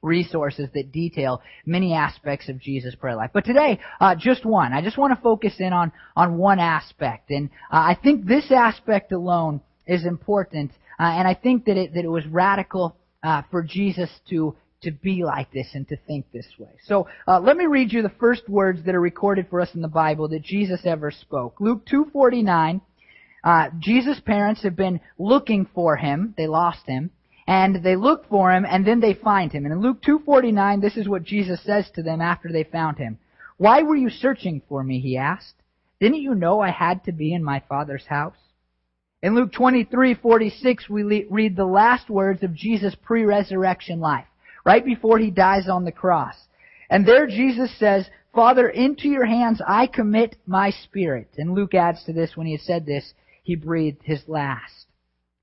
resources 0.01 0.69
that 0.73 0.91
detail 0.91 1.41
many 1.65 1.93
aspects 1.93 2.49
of 2.49 2.59
Jesus' 2.59 2.95
prayer 2.95 3.15
life. 3.15 3.31
But 3.33 3.45
today, 3.45 3.79
uh, 3.99 4.15
just 4.15 4.45
one. 4.45 4.73
I 4.73 4.81
just 4.81 4.97
want 4.97 5.15
to 5.15 5.21
focus 5.21 5.55
in 5.59 5.73
on, 5.73 5.91
on 6.15 6.37
one 6.37 6.59
aspect. 6.59 7.31
And 7.31 7.49
uh, 7.71 7.77
I 7.77 7.97
think 8.01 8.25
this 8.25 8.51
aspect 8.51 9.11
alone 9.11 9.61
is 9.85 10.05
important. 10.05 10.71
Uh, 10.99 11.03
and 11.03 11.27
I 11.27 11.33
think 11.33 11.65
that 11.65 11.77
it, 11.77 11.93
that 11.93 12.05
it 12.05 12.09
was 12.09 12.25
radical 12.27 12.95
uh, 13.23 13.41
for 13.51 13.61
Jesus 13.61 14.09
to, 14.29 14.55
to 14.83 14.91
be 14.91 15.23
like 15.23 15.51
this 15.51 15.67
and 15.73 15.87
to 15.89 15.97
think 16.07 16.31
this 16.31 16.47
way. 16.57 16.71
So 16.85 17.07
uh, 17.27 17.39
let 17.39 17.57
me 17.57 17.65
read 17.65 17.91
you 17.91 18.01
the 18.01 18.11
first 18.19 18.47
words 18.47 18.85
that 18.85 18.95
are 18.95 19.01
recorded 19.01 19.47
for 19.49 19.59
us 19.59 19.69
in 19.75 19.81
the 19.81 19.89
Bible 19.89 20.29
that 20.29 20.43
Jesus 20.43 20.81
ever 20.85 21.11
spoke. 21.11 21.59
Luke 21.59 21.85
2.49, 21.91 22.79
uh, 23.43 23.69
Jesus' 23.79 24.19
parents 24.21 24.63
have 24.63 24.77
been 24.77 25.01
looking 25.17 25.67
for 25.73 25.97
him. 25.97 26.33
They 26.37 26.47
lost 26.47 26.85
him 26.85 27.11
and 27.49 27.81
they 27.83 27.95
look 27.95 28.29
for 28.29 28.51
him 28.51 28.63
and 28.63 28.85
then 28.85 28.99
they 28.99 29.15
find 29.15 29.51
him. 29.51 29.65
And 29.65 29.73
in 29.73 29.81
Luke 29.81 30.03
2:49, 30.03 30.81
this 30.81 30.97
is 30.97 31.09
what 31.09 31.23
Jesus 31.23 31.59
says 31.63 31.89
to 31.95 32.03
them 32.03 32.21
after 32.21 32.51
they 32.51 32.63
found 32.63 32.99
him. 32.99 33.17
"Why 33.57 33.81
were 33.81 33.95
you 33.95 34.11
searching 34.11 34.61
for 34.69 34.83
me?" 34.83 34.99
he 34.99 35.17
asked. 35.17 35.55
"Didn't 35.99 36.21
you 36.21 36.35
know 36.35 36.59
I 36.59 36.69
had 36.69 37.03
to 37.05 37.11
be 37.11 37.33
in 37.33 37.43
my 37.43 37.59
Father's 37.61 38.05
house?" 38.05 38.37
In 39.23 39.33
Luke 39.33 39.51
23:46, 39.51 40.87
we 40.91 41.25
read 41.27 41.55
the 41.55 41.65
last 41.65 42.07
words 42.07 42.43
of 42.43 42.53
Jesus' 42.53 42.93
pre-resurrection 42.93 43.99
life, 43.99 44.27
right 44.63 44.85
before 44.85 45.17
he 45.17 45.31
dies 45.31 45.67
on 45.67 45.85
the 45.85 45.91
cross. 45.91 46.47
And 46.87 47.03
there 47.03 47.25
Jesus 47.25 47.71
says, 47.79 48.11
"Father, 48.31 48.69
into 48.69 49.09
your 49.09 49.25
hands 49.25 49.59
I 49.67 49.87
commit 49.87 50.35
my 50.45 50.69
spirit." 50.69 51.29
And 51.39 51.55
Luke 51.55 51.73
adds 51.73 52.03
to 52.03 52.13
this 52.13 52.37
when 52.37 52.45
he 52.45 52.53
had 52.53 52.61
said 52.61 52.85
this, 52.85 53.15
he 53.41 53.55
breathed 53.55 54.03
his 54.03 54.29
last. 54.29 54.85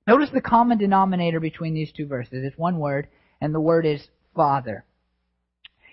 Notice 0.06 0.30
the 0.32 0.40
common 0.40 0.78
denominator 0.78 1.40
between 1.40 1.74
these 1.74 1.92
two 1.92 2.06
verses. 2.06 2.44
It's 2.44 2.58
one 2.58 2.78
word, 2.78 3.08
and 3.40 3.54
the 3.54 3.60
word 3.60 3.84
is 3.86 4.06
Father. 4.34 4.84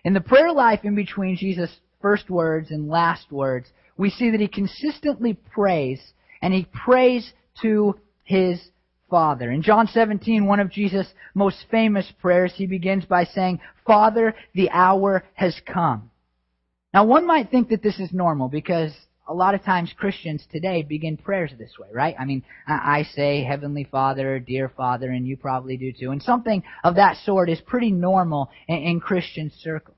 In 0.04 0.14
the 0.14 0.22
prayer 0.22 0.52
life 0.52 0.82
in 0.84 0.96
between 0.96 1.36
Jesus' 1.36 1.76
first 2.02 2.30
words 2.30 2.70
and 2.70 2.90
last 2.90 3.32
words, 3.32 3.70
we 3.98 4.10
see 4.10 4.30
that 4.32 4.40
he 4.40 4.48
consistently 4.48 5.34
prays, 5.34 6.02
and 6.42 6.54
he 6.54 6.68
prays 6.86 7.32
to 7.62 8.00
his 8.24 8.62
Father. 9.10 9.52
In 9.52 9.62
John 9.62 9.88
17, 9.88 10.46
one 10.46 10.60
of 10.60 10.72
Jesus' 10.72 11.14
most 11.34 11.66
famous 11.72 12.12
prayers, 12.22 12.54
he 12.56 12.68
begins 12.68 13.06
by 13.06 13.24
saying, 13.26 13.62
Father, 13.86 14.36
the 14.54 14.70
hour 14.72 15.24
has 15.34 15.60
come. 15.66 16.12
Now 16.94 17.06
one 17.06 17.26
might 17.26 17.50
think 17.50 17.70
that 17.70 17.82
this 17.82 18.00
is 18.00 18.12
normal 18.12 18.50
because 18.50 18.92
a 19.28 19.34
lot 19.34 19.56
of 19.56 19.64
times 19.64 19.94
Christians 19.98 20.46
today 20.52 20.84
begin 20.84 21.18
prayers 21.18 21.52
this 21.58 21.78
way, 21.80 21.88
right? 21.94 22.16
I 22.20 22.26
mean, 22.26 22.44
I 22.68 23.04
say 23.16 23.44
Heavenly 23.44 23.86
Father, 23.86 24.40
Dear 24.40 24.70
Father, 24.70 25.10
and 25.10 25.26
you 25.26 25.38
probably 25.38 25.78
do 25.78 25.94
too. 25.94 26.12
And 26.12 26.22
something 26.22 26.64
of 26.84 26.96
that 26.96 27.18
sort 27.18 27.50
is 27.50 27.62
pretty 27.62 27.92
normal 27.92 28.50
in, 28.68 28.78
in 28.78 29.00
Christian 29.00 29.52
circles. 29.60 29.98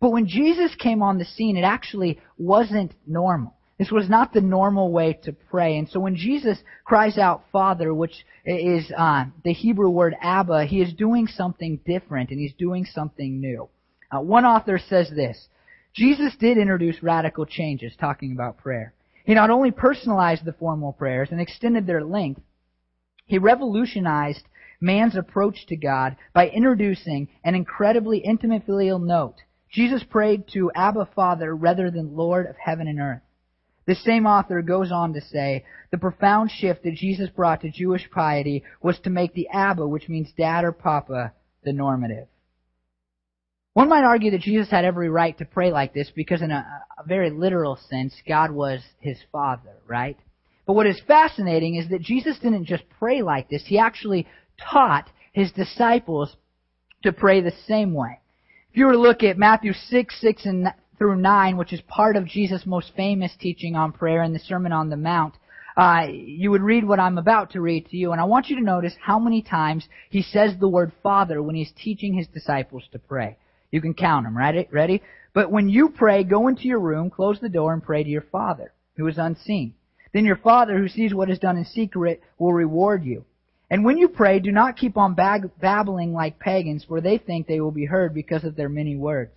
But 0.00 0.10
when 0.10 0.26
Jesus 0.26 0.74
came 0.74 1.02
on 1.02 1.18
the 1.18 1.24
scene, 1.24 1.56
it 1.56 1.62
actually 1.62 2.18
wasn't 2.38 2.92
normal. 3.06 3.54
This 3.78 3.90
was 3.90 4.08
not 4.08 4.32
the 4.32 4.40
normal 4.40 4.90
way 4.90 5.14
to 5.24 5.32
pray. 5.32 5.76
And 5.76 5.88
so 5.88 6.00
when 6.00 6.16
Jesus 6.16 6.58
cries 6.84 7.18
out 7.18 7.44
Father, 7.52 7.92
which 7.92 8.24
is 8.44 8.90
uh, 8.96 9.26
the 9.44 9.52
Hebrew 9.52 9.90
word 9.90 10.14
Abba, 10.20 10.66
he 10.66 10.80
is 10.80 10.92
doing 10.92 11.26
something 11.26 11.80
different 11.84 12.30
and 12.30 12.38
he's 12.38 12.54
doing 12.54 12.84
something 12.84 13.40
new. 13.40 13.68
Uh, 14.10 14.20
one 14.20 14.44
author 14.44 14.78
says 14.78 15.10
this 15.10 15.48
Jesus 15.94 16.34
did 16.36 16.56
introduce 16.56 17.02
radical 17.02 17.44
changes 17.44 17.94
talking 17.98 18.32
about 18.32 18.58
prayer. 18.58 18.94
He 19.24 19.34
not 19.34 19.50
only 19.50 19.70
personalized 19.70 20.44
the 20.44 20.54
formal 20.54 20.92
prayers 20.92 21.28
and 21.30 21.40
extended 21.40 21.86
their 21.86 22.02
length, 22.02 22.40
he 23.26 23.38
revolutionized 23.38 24.44
man's 24.80 25.16
approach 25.16 25.66
to 25.66 25.76
God 25.76 26.16
by 26.34 26.48
introducing 26.48 27.28
an 27.44 27.54
incredibly 27.54 28.18
intimate 28.18 28.64
filial 28.64 28.98
note. 28.98 29.36
Jesus 29.70 30.02
prayed 30.02 30.48
to 30.48 30.72
Abba 30.74 31.08
Father 31.14 31.54
rather 31.54 31.90
than 31.90 32.16
Lord 32.16 32.46
of 32.46 32.56
heaven 32.56 32.88
and 32.88 32.98
earth. 32.98 33.22
The 33.86 33.94
same 33.94 34.26
author 34.26 34.62
goes 34.62 34.92
on 34.92 35.12
to 35.14 35.20
say, 35.20 35.64
the 35.90 35.98
profound 35.98 36.50
shift 36.50 36.84
that 36.84 36.94
Jesus 36.94 37.30
brought 37.30 37.62
to 37.62 37.70
Jewish 37.70 38.10
piety 38.10 38.64
was 38.80 38.98
to 39.00 39.10
make 39.10 39.34
the 39.34 39.48
Abba, 39.48 39.86
which 39.86 40.08
means 40.08 40.32
dad 40.36 40.64
or 40.64 40.72
papa, 40.72 41.32
the 41.64 41.72
normative. 41.72 42.28
One 43.74 43.88
might 43.88 44.04
argue 44.04 44.30
that 44.32 44.42
Jesus 44.42 44.70
had 44.70 44.84
every 44.84 45.08
right 45.08 45.36
to 45.38 45.46
pray 45.46 45.72
like 45.72 45.94
this 45.94 46.10
because 46.14 46.42
in 46.42 46.50
a, 46.50 46.82
a 46.98 47.06
very 47.06 47.30
literal 47.30 47.78
sense, 47.88 48.14
God 48.28 48.50
was 48.50 48.80
his 49.00 49.16
father, 49.32 49.76
right? 49.86 50.18
But 50.66 50.74
what 50.74 50.86
is 50.86 51.00
fascinating 51.06 51.76
is 51.76 51.88
that 51.88 52.02
Jesus 52.02 52.38
didn't 52.38 52.66
just 52.66 52.84
pray 52.98 53.22
like 53.22 53.48
this, 53.48 53.64
he 53.66 53.78
actually 53.78 54.26
taught 54.60 55.08
his 55.32 55.50
disciples 55.52 56.36
to 57.02 57.12
pray 57.12 57.40
the 57.40 57.52
same 57.66 57.94
way. 57.94 58.20
If 58.70 58.76
you 58.76 58.86
were 58.86 58.92
to 58.92 58.98
look 58.98 59.22
at 59.22 59.38
Matthew 59.38 59.72
6, 59.72 60.20
6 60.20 60.46
and 60.46 60.68
through 60.98 61.16
9, 61.16 61.56
which 61.56 61.72
is 61.72 61.80
part 61.82 62.16
of 62.16 62.26
Jesus' 62.26 62.66
most 62.66 62.92
famous 62.94 63.34
teaching 63.40 63.74
on 63.74 63.92
prayer 63.92 64.22
in 64.22 64.34
the 64.34 64.38
Sermon 64.38 64.72
on 64.72 64.90
the 64.90 64.96
Mount, 64.96 65.34
uh, 65.76 66.06
you 66.10 66.50
would 66.50 66.62
read 66.62 66.84
what 66.86 67.00
I'm 67.00 67.16
about 67.16 67.52
to 67.52 67.60
read 67.62 67.88
to 67.88 67.96
you, 67.96 68.12
and 68.12 68.20
I 68.20 68.24
want 68.24 68.48
you 68.48 68.56
to 68.56 68.62
notice 68.62 68.94
how 69.00 69.18
many 69.18 69.40
times 69.40 69.88
he 70.10 70.22
says 70.22 70.52
the 70.60 70.68
word 70.68 70.92
Father 71.02 71.42
when 71.42 71.54
he's 71.54 71.72
teaching 71.72 72.12
his 72.12 72.26
disciples 72.28 72.84
to 72.92 72.98
pray. 72.98 73.38
You 73.72 73.80
can 73.80 73.94
count 73.94 74.24
them, 74.24 74.36
right? 74.36 74.68
Ready? 74.70 75.02
But 75.34 75.50
when 75.50 75.68
you 75.68 75.88
pray, 75.88 76.22
go 76.22 76.46
into 76.46 76.68
your 76.68 76.78
room, 76.78 77.10
close 77.10 77.40
the 77.40 77.48
door, 77.48 77.72
and 77.72 77.82
pray 77.82 78.04
to 78.04 78.10
your 78.10 78.26
Father, 78.30 78.72
who 78.96 79.08
is 79.08 79.18
unseen. 79.18 79.74
Then 80.12 80.26
your 80.26 80.36
Father, 80.36 80.78
who 80.78 80.88
sees 80.88 81.14
what 81.14 81.30
is 81.30 81.38
done 81.38 81.56
in 81.56 81.64
secret, 81.64 82.22
will 82.38 82.52
reward 82.52 83.02
you. 83.02 83.24
And 83.70 83.84
when 83.84 83.96
you 83.96 84.08
pray, 84.08 84.38
do 84.38 84.52
not 84.52 84.76
keep 84.76 84.98
on 84.98 85.14
bag- 85.14 85.50
babbling 85.58 86.12
like 86.12 86.38
pagans, 86.38 86.84
for 86.84 87.00
they 87.00 87.16
think 87.16 87.46
they 87.46 87.60
will 87.60 87.70
be 87.70 87.86
heard 87.86 88.12
because 88.12 88.44
of 88.44 88.54
their 88.54 88.68
many 88.68 88.94
words. 88.94 89.32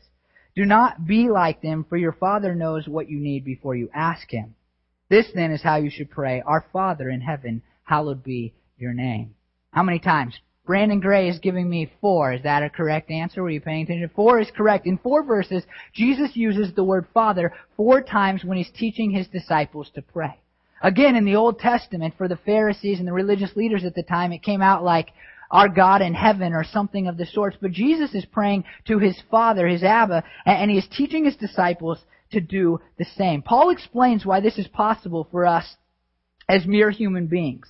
Do 0.54 0.66
not 0.66 1.08
be 1.08 1.30
like 1.30 1.62
them, 1.62 1.86
for 1.88 1.96
your 1.96 2.12
Father 2.12 2.54
knows 2.54 2.88
what 2.88 3.10
you 3.10 3.18
need 3.20 3.46
before 3.46 3.76
you 3.76 3.90
ask 3.94 4.30
Him. 4.30 4.56
This 5.10 5.28
then 5.34 5.52
is 5.52 5.62
how 5.62 5.78
you 5.78 5.90
should 5.90 6.12
pray. 6.12 6.42
Our 6.46 6.66
Father 6.74 7.10
in 7.10 7.22
heaven, 7.22 7.62
hallowed 7.84 8.24
be 8.24 8.54
your 8.78 8.94
name. 8.94 9.36
How 9.72 9.84
many 9.84 10.00
times? 10.00 10.38
Brandon 10.66 11.00
Gray 11.00 11.30
is 11.30 11.40
giving 11.40 11.70
me 11.70 11.92
four. 12.02 12.34
Is 12.34 12.44
that 12.44 12.64
a 12.64 12.70
correct 12.70 13.12
answer? 13.12 13.44
Were 13.44 13.50
you 13.50 13.62
paying 13.62 13.84
attention? 13.84 14.10
Four 14.16 14.40
is 14.40 14.50
correct. 14.56 14.88
In 14.88 14.98
four 14.98 15.24
verses, 15.24 15.64
Jesus 15.94 16.36
uses 16.36 16.74
the 16.74 16.84
word 16.84 17.06
Father 17.14 17.54
four 17.78 18.02
times 18.02 18.44
when 18.44 18.58
he's 18.58 18.72
teaching 18.72 19.12
his 19.12 19.28
disciples 19.28 19.92
to 19.96 20.02
pray. 20.02 20.40
Again, 20.82 21.16
in 21.16 21.26
the 21.26 21.36
Old 21.36 21.60
Testament, 21.60 22.16
for 22.18 22.28
the 22.28 22.36
Pharisees 22.38 23.00
and 23.00 23.08
the 23.08 23.14
religious 23.14 23.56
leaders 23.56 23.86
at 23.86 23.96
the 23.96 24.04
time, 24.04 24.32
it 24.32 24.44
came 24.44 24.62
out 24.62 24.84
like 24.84 25.12
our 25.52 25.70
God 25.70 26.02
in 26.02 26.14
heaven 26.14 26.54
or 26.54 26.64
something 26.64 27.08
of 27.08 27.18
the 27.18 27.26
sorts. 27.26 27.58
But 27.62 27.72
Jesus 27.72 28.14
is 28.14 28.26
praying 28.26 28.66
to 28.88 29.00
his 29.00 29.20
Father, 29.30 29.68
his 29.68 29.84
Abba, 29.84 30.24
and 30.46 30.72
he 30.72 30.78
is 30.78 30.88
teaching 30.92 31.26
his 31.26 31.36
disciples 31.36 32.00
to 32.32 32.42
do 32.42 32.80
the 32.98 33.06
same. 33.06 33.42
Paul 33.42 33.70
explains 33.70 34.26
why 34.26 34.40
this 34.40 34.58
is 34.58 34.68
possible 34.68 35.28
for 35.32 35.46
us 35.46 35.76
as 36.50 36.66
mere 36.66 36.90
human 36.90 37.28
beings. 37.28 37.68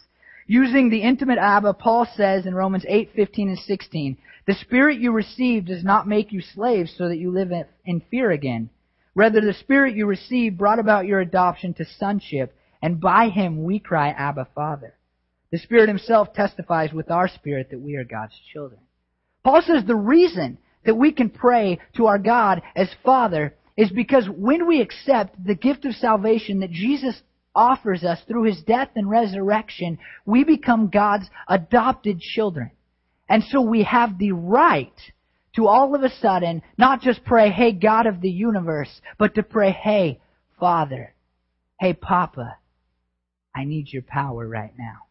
Using 0.47 0.89
the 0.89 1.01
intimate 1.01 1.39
Abba, 1.39 1.73
Paul 1.73 2.07
says 2.15 2.45
in 2.45 2.53
Romans 2.53 2.85
8, 2.87 3.11
15 3.15 3.49
and 3.49 3.59
16, 3.59 4.17
The 4.45 4.53
Spirit 4.53 4.99
you 4.99 5.11
received 5.11 5.67
does 5.67 5.83
not 5.83 6.07
make 6.07 6.31
you 6.31 6.41
slaves 6.41 6.93
so 6.95 7.09
that 7.09 7.17
you 7.17 7.31
live 7.31 7.51
in 7.85 8.01
fear 8.11 8.29
again. 8.29 8.69
Rather, 9.15 9.41
the 9.41 9.53
Spirit 9.53 9.95
you 9.95 10.05
received 10.05 10.57
brought 10.57 10.77
about 10.77 11.07
your 11.07 11.19
adoption 11.19 11.73
to 11.75 11.85
sonship, 11.85 12.55
and 12.81 12.99
by 12.99 13.29
him 13.29 13.63
we 13.63 13.79
cry, 13.79 14.09
Abba, 14.09 14.47
Father. 14.53 14.93
The 15.51 15.57
Spirit 15.57 15.87
himself 15.87 16.33
testifies 16.33 16.93
with 16.93 17.09
our 17.09 17.27
spirit 17.27 17.69
that 17.71 17.81
we 17.81 17.95
are 17.95 18.03
God's 18.03 18.35
children. 18.53 18.81
Paul 19.43 19.63
says 19.65 19.83
the 19.85 19.95
reason 19.95 20.59
that 20.85 20.95
we 20.95 21.11
can 21.11 21.29
pray 21.29 21.79
to 21.95 22.05
our 22.05 22.19
God 22.19 22.61
as 22.75 22.89
Father 23.03 23.55
is 23.77 23.89
because 23.89 24.27
when 24.29 24.67
we 24.67 24.81
accept 24.81 25.43
the 25.43 25.55
gift 25.55 25.85
of 25.85 25.95
salvation 25.95 26.59
that 26.59 26.71
Jesus 26.71 27.21
offers 27.55 28.03
us 28.03 28.19
through 28.27 28.43
his 28.43 28.61
death 28.63 28.89
and 28.95 29.09
resurrection, 29.09 29.97
we 30.25 30.43
become 30.43 30.89
God's 30.89 31.29
adopted 31.47 32.19
children. 32.19 32.71
And 33.29 33.43
so 33.43 33.61
we 33.61 33.83
have 33.83 34.17
the 34.17 34.33
right 34.33 34.93
to 35.55 35.67
all 35.67 35.95
of 35.95 36.03
a 36.03 36.09
sudden 36.09 36.61
not 36.77 37.01
just 37.01 37.23
pray, 37.23 37.49
hey, 37.49 37.71
God 37.71 38.07
of 38.07 38.21
the 38.21 38.29
universe, 38.29 39.01
but 39.17 39.35
to 39.35 39.43
pray, 39.43 39.71
hey, 39.71 40.19
Father, 40.59 41.13
hey, 41.79 41.93
Papa, 41.93 42.57
I 43.55 43.63
need 43.63 43.91
your 43.91 44.03
power 44.03 44.47
right 44.47 44.73
now. 44.77 45.05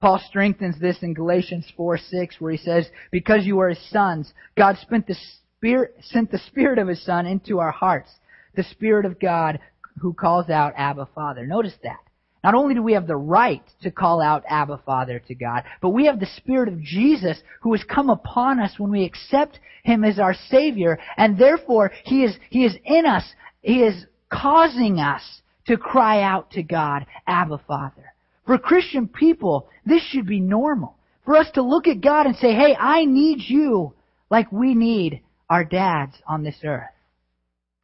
Paul 0.00 0.20
strengthens 0.28 0.78
this 0.80 0.98
in 1.02 1.14
Galatians 1.14 1.66
4 1.76 1.96
6, 1.96 2.40
where 2.40 2.52
he 2.52 2.58
says, 2.58 2.88
Because 3.10 3.46
you 3.46 3.60
are 3.60 3.68
his 3.68 3.90
sons, 3.90 4.32
God 4.56 4.76
the 4.90 5.16
Spirit, 5.56 5.94
sent 6.02 6.30
the 6.30 6.38
Spirit 6.38 6.78
of 6.78 6.88
his 6.88 7.04
Son 7.04 7.24
into 7.24 7.60
our 7.60 7.70
hearts, 7.70 8.10
the 8.56 8.64
Spirit 8.64 9.06
of 9.06 9.20
God 9.20 9.60
who 10.00 10.12
calls 10.12 10.50
out 10.50 10.74
Abba 10.76 11.08
Father. 11.14 11.46
Notice 11.46 11.74
that. 11.82 11.98
Not 12.44 12.54
only 12.54 12.74
do 12.74 12.82
we 12.82 12.94
have 12.94 13.06
the 13.06 13.16
right 13.16 13.62
to 13.82 13.90
call 13.90 14.20
out 14.20 14.42
Abba 14.48 14.82
Father 14.84 15.20
to 15.28 15.34
God, 15.34 15.62
but 15.80 15.90
we 15.90 16.06
have 16.06 16.18
the 16.18 16.26
Spirit 16.26 16.68
of 16.68 16.82
Jesus 16.82 17.40
who 17.60 17.72
has 17.72 17.84
come 17.84 18.10
upon 18.10 18.58
us 18.58 18.78
when 18.78 18.90
we 18.90 19.04
accept 19.04 19.60
Him 19.84 20.02
as 20.02 20.18
our 20.18 20.34
Savior, 20.48 20.98
and 21.16 21.38
therefore 21.38 21.92
He 22.04 22.24
is, 22.24 22.36
He 22.50 22.64
is 22.64 22.76
in 22.84 23.06
us. 23.06 23.24
He 23.60 23.82
is 23.82 24.06
causing 24.28 24.98
us 24.98 25.22
to 25.66 25.76
cry 25.76 26.22
out 26.22 26.50
to 26.52 26.64
God, 26.64 27.06
Abba 27.26 27.60
Father. 27.68 28.12
For 28.44 28.58
Christian 28.58 29.06
people, 29.06 29.68
this 29.86 30.02
should 30.02 30.26
be 30.26 30.40
normal. 30.40 30.96
For 31.24 31.36
us 31.36 31.48
to 31.54 31.62
look 31.62 31.86
at 31.86 32.00
God 32.00 32.26
and 32.26 32.34
say, 32.34 32.52
hey, 32.54 32.74
I 32.74 33.04
need 33.04 33.38
you 33.46 33.94
like 34.30 34.50
we 34.50 34.74
need 34.74 35.20
our 35.48 35.64
dads 35.64 36.14
on 36.26 36.42
this 36.42 36.56
earth. 36.64 36.90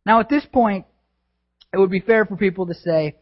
Now 0.05 0.19
at 0.19 0.29
this 0.29 0.45
point, 0.47 0.87
it 1.73 1.79
would 1.79 1.91
be 1.91 2.01
fair 2.01 2.25
for 2.25 2.37
people 2.37 2.67
to 2.67 2.75
say, 2.75 3.17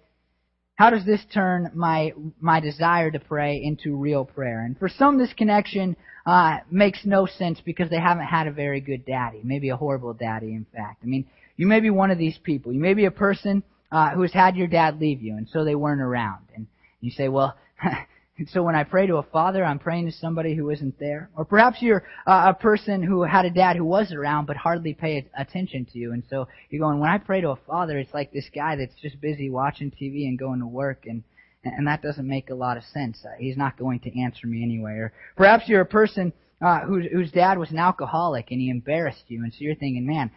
how 0.76 0.90
does 0.90 1.04
this 1.04 1.24
turn 1.32 1.70
my 1.74 2.12
my 2.38 2.60
desire 2.60 3.10
to 3.10 3.18
pray 3.18 3.62
into 3.62 3.96
real 3.96 4.24
prayer? 4.24 4.64
And 4.64 4.78
for 4.78 4.88
some, 4.88 5.18
this 5.18 5.32
connection 5.32 5.96
uh, 6.26 6.58
makes 6.70 7.00
no 7.04 7.26
sense 7.26 7.60
because 7.64 7.88
they 7.88 7.98
haven't 7.98 8.26
had 8.26 8.46
a 8.46 8.52
very 8.52 8.80
good 8.80 9.06
daddy, 9.06 9.40
maybe 9.42 9.70
a 9.70 9.76
horrible 9.76 10.12
daddy, 10.12 10.48
in 10.48 10.66
fact. 10.74 11.02
I 11.02 11.06
mean, 11.06 11.26
you 11.56 11.66
may 11.66 11.80
be 11.80 11.88
one 11.88 12.10
of 12.10 12.18
these 12.18 12.38
people. 12.42 12.72
You 12.72 12.80
may 12.80 12.92
be 12.92 13.06
a 13.06 13.10
person 13.10 13.62
uh, 13.90 14.10
who 14.10 14.22
has 14.22 14.32
had 14.32 14.56
your 14.56 14.66
dad 14.66 15.00
leave 15.00 15.22
you, 15.22 15.36
and 15.36 15.48
so 15.48 15.64
they 15.64 15.74
weren't 15.74 16.02
around. 16.02 16.44
And 16.54 16.66
you 17.00 17.10
say, 17.10 17.28
well, 17.28 17.56
so 18.48 18.62
when 18.62 18.74
I 18.74 18.84
pray 18.84 19.06
to 19.06 19.16
a 19.16 19.22
father, 19.22 19.64
I'm 19.64 19.78
praying 19.78 20.06
to 20.06 20.12
somebody 20.12 20.54
who 20.54 20.68
isn't 20.68 20.98
there. 20.98 21.30
Or 21.36 21.46
perhaps 21.46 21.80
you're 21.80 22.04
uh, 22.26 22.52
a 22.54 22.54
person 22.54 23.02
who 23.02 23.22
had 23.22 23.46
a 23.46 23.50
dad 23.50 23.76
who 23.76 23.84
was 23.84 24.12
around 24.12 24.46
but 24.46 24.56
hardly 24.58 24.92
paid 24.92 25.30
attention 25.36 25.86
to 25.92 25.98
you, 25.98 26.12
and 26.12 26.22
so 26.28 26.46
you're 26.68 26.80
going, 26.80 27.00
when 27.00 27.08
I 27.08 27.16
pray 27.16 27.40
to 27.40 27.50
a 27.50 27.56
father, 27.56 27.98
it's 27.98 28.12
like 28.12 28.32
this 28.32 28.50
guy 28.54 28.76
that's 28.76 28.94
just 29.00 29.20
busy 29.20 29.48
watching 29.48 29.90
TV 29.90 30.28
and 30.28 30.38
going 30.38 30.60
to 30.60 30.66
work, 30.66 31.06
and 31.06 31.22
and 31.64 31.86
that 31.88 32.02
doesn't 32.02 32.28
make 32.28 32.50
a 32.50 32.54
lot 32.54 32.76
of 32.76 32.84
sense. 32.84 33.18
Uh, 33.24 33.30
he's 33.38 33.56
not 33.56 33.76
going 33.76 33.98
to 34.00 34.20
answer 34.20 34.46
me 34.46 34.62
anyway. 34.62 34.92
Or 34.92 35.12
perhaps 35.36 35.64
you're 35.66 35.80
a 35.80 35.86
person 35.86 36.32
uh, 36.60 36.80
whose 36.80 37.06
whose 37.10 37.32
dad 37.32 37.58
was 37.58 37.70
an 37.70 37.78
alcoholic 37.78 38.50
and 38.50 38.60
he 38.60 38.68
embarrassed 38.70 39.24
you, 39.28 39.42
and 39.42 39.52
so 39.52 39.58
you're 39.60 39.74
thinking, 39.74 40.06
man, 40.06 40.30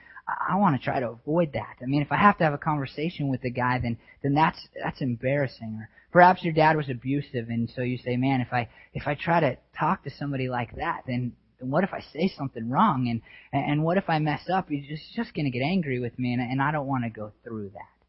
I 0.49 0.55
want 0.55 0.79
to 0.79 0.83
try 0.83 0.99
to 0.99 1.09
avoid 1.09 1.53
that. 1.53 1.77
I 1.81 1.85
mean, 1.85 2.01
if 2.01 2.11
I 2.11 2.17
have 2.17 2.37
to 2.39 2.43
have 2.43 2.53
a 2.53 2.57
conversation 2.57 3.29
with 3.29 3.41
the 3.41 3.49
guy, 3.49 3.79
then 3.79 3.97
then 4.21 4.33
that's 4.33 4.67
that's 4.81 5.01
embarrassing. 5.01 5.77
Or 5.79 5.89
perhaps 6.11 6.43
your 6.43 6.53
dad 6.53 6.75
was 6.77 6.89
abusive, 6.89 7.49
and 7.49 7.69
so 7.69 7.81
you 7.81 7.97
say, 7.97 8.17
"Man, 8.17 8.41
if 8.41 8.51
I 8.51 8.69
if 8.93 9.07
I 9.07 9.15
try 9.15 9.39
to 9.39 9.57
talk 9.77 10.03
to 10.03 10.09
somebody 10.09 10.49
like 10.49 10.75
that, 10.75 11.03
then 11.07 11.33
then 11.59 11.69
what 11.69 11.83
if 11.83 11.93
I 11.93 12.01
say 12.01 12.27
something 12.27 12.69
wrong? 12.69 13.07
And 13.07 13.21
and 13.51 13.83
what 13.83 13.97
if 13.97 14.09
I 14.09 14.19
mess 14.19 14.49
up? 14.49 14.69
He's 14.69 14.87
just 14.87 15.13
just 15.13 15.33
going 15.33 15.45
to 15.45 15.51
get 15.51 15.63
angry 15.63 15.99
with 15.99 16.17
me, 16.19 16.33
and 16.33 16.41
and 16.41 16.61
I 16.61 16.71
don't 16.71 16.87
want 16.87 17.03
to 17.03 17.09
go 17.09 17.31
through 17.43 17.69
that." 17.69 17.99